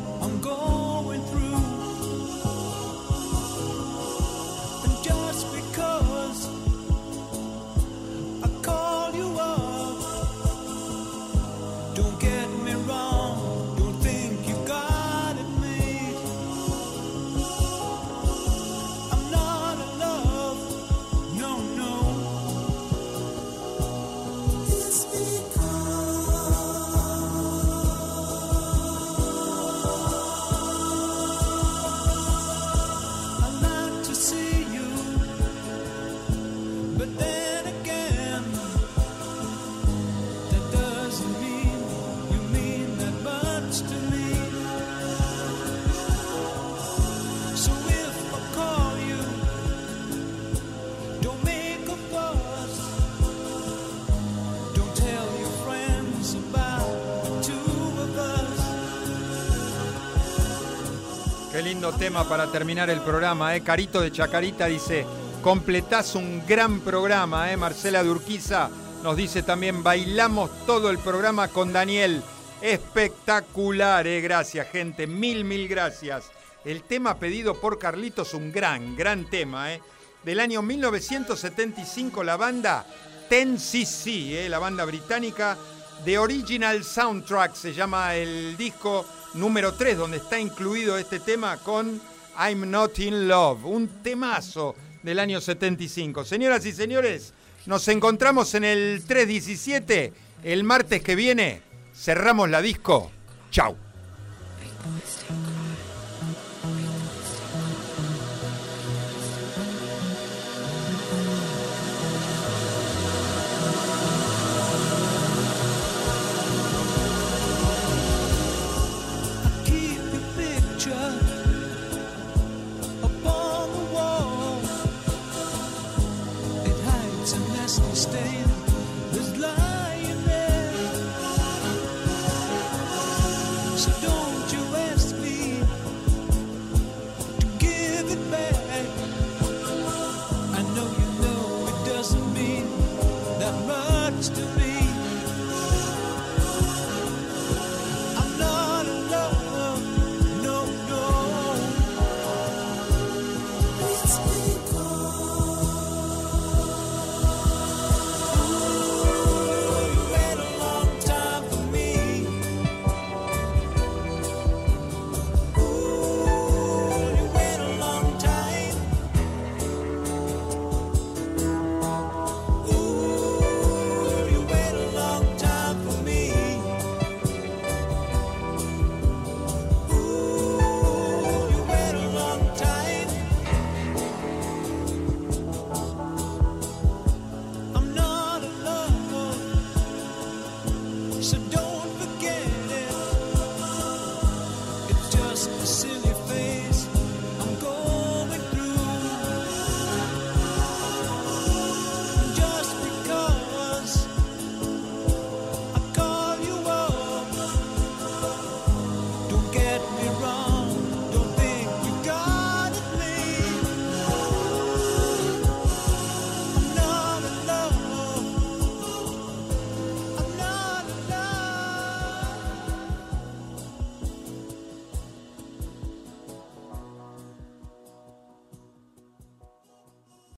Tema 61.88 62.27
para 62.27 62.51
terminar 62.51 62.89
el 62.89 62.99
programa, 62.99 63.55
¿eh? 63.55 63.61
Carito 63.61 64.01
de 64.01 64.11
Chacarita 64.11 64.65
dice, 64.65 65.05
completás 65.41 66.15
un 66.15 66.45
gran 66.45 66.82
programa, 66.82 67.51
¿eh? 67.51 67.57
Marcela 67.57 68.03
de 68.03 68.09
Urquiza 68.09 68.69
nos 69.01 69.15
dice 69.15 69.43
también, 69.43 69.82
bailamos 69.82 70.51
todo 70.65 70.89
el 70.89 70.97
programa 70.99 71.47
con 71.47 71.71
Daniel. 71.71 72.21
Espectacular, 72.61 74.05
¿eh? 74.05 74.19
Gracias, 74.19 74.67
gente. 74.69 75.07
Mil, 75.07 75.45
mil 75.45 75.69
gracias. 75.69 76.32
El 76.65 76.84
tema 76.84 77.17
pedido 77.17 77.59
por 77.61 77.80
Carlitos, 77.80 78.34
un 78.34 78.51
gran, 78.51 78.97
gran 78.97 79.30
tema, 79.30 79.73
¿eh? 79.73 79.82
Del 80.23 80.41
año 80.41 80.61
1975, 80.61 82.23
la 82.23 82.36
banda 82.36 82.86
Ten 83.30 83.57
CC, 83.57 84.45
¿eh? 84.45 84.49
la 84.49 84.59
banda 84.59 84.84
británica 84.84 85.57
The 86.05 86.17
Original 86.17 86.83
Soundtrack, 86.83 87.55
se 87.55 87.73
llama 87.73 88.15
el 88.15 88.55
disco 88.55 89.05
número 89.33 89.73
3, 89.73 89.97
donde 89.97 90.17
está 90.17 90.39
incluido 90.39 90.97
este 90.97 91.19
tema 91.19 91.57
con 91.57 92.01
I'm 92.39 92.69
Not 92.71 92.99
in 92.99 93.27
Love, 93.27 93.65
un 93.65 93.87
temazo 94.01 94.75
del 95.03 95.19
año 95.19 95.41
75. 95.41 96.23
Señoras 96.23 96.65
y 96.65 96.71
señores, 96.71 97.33
nos 97.65 97.85
encontramos 97.89 98.53
en 98.55 98.63
el 98.63 99.03
317 99.05 100.13
el 100.43 100.63
martes 100.63 101.01
que 101.03 101.15
viene. 101.15 101.61
Cerramos 101.93 102.49
la 102.49 102.61
disco. 102.61 103.11
Chau. 103.51 103.88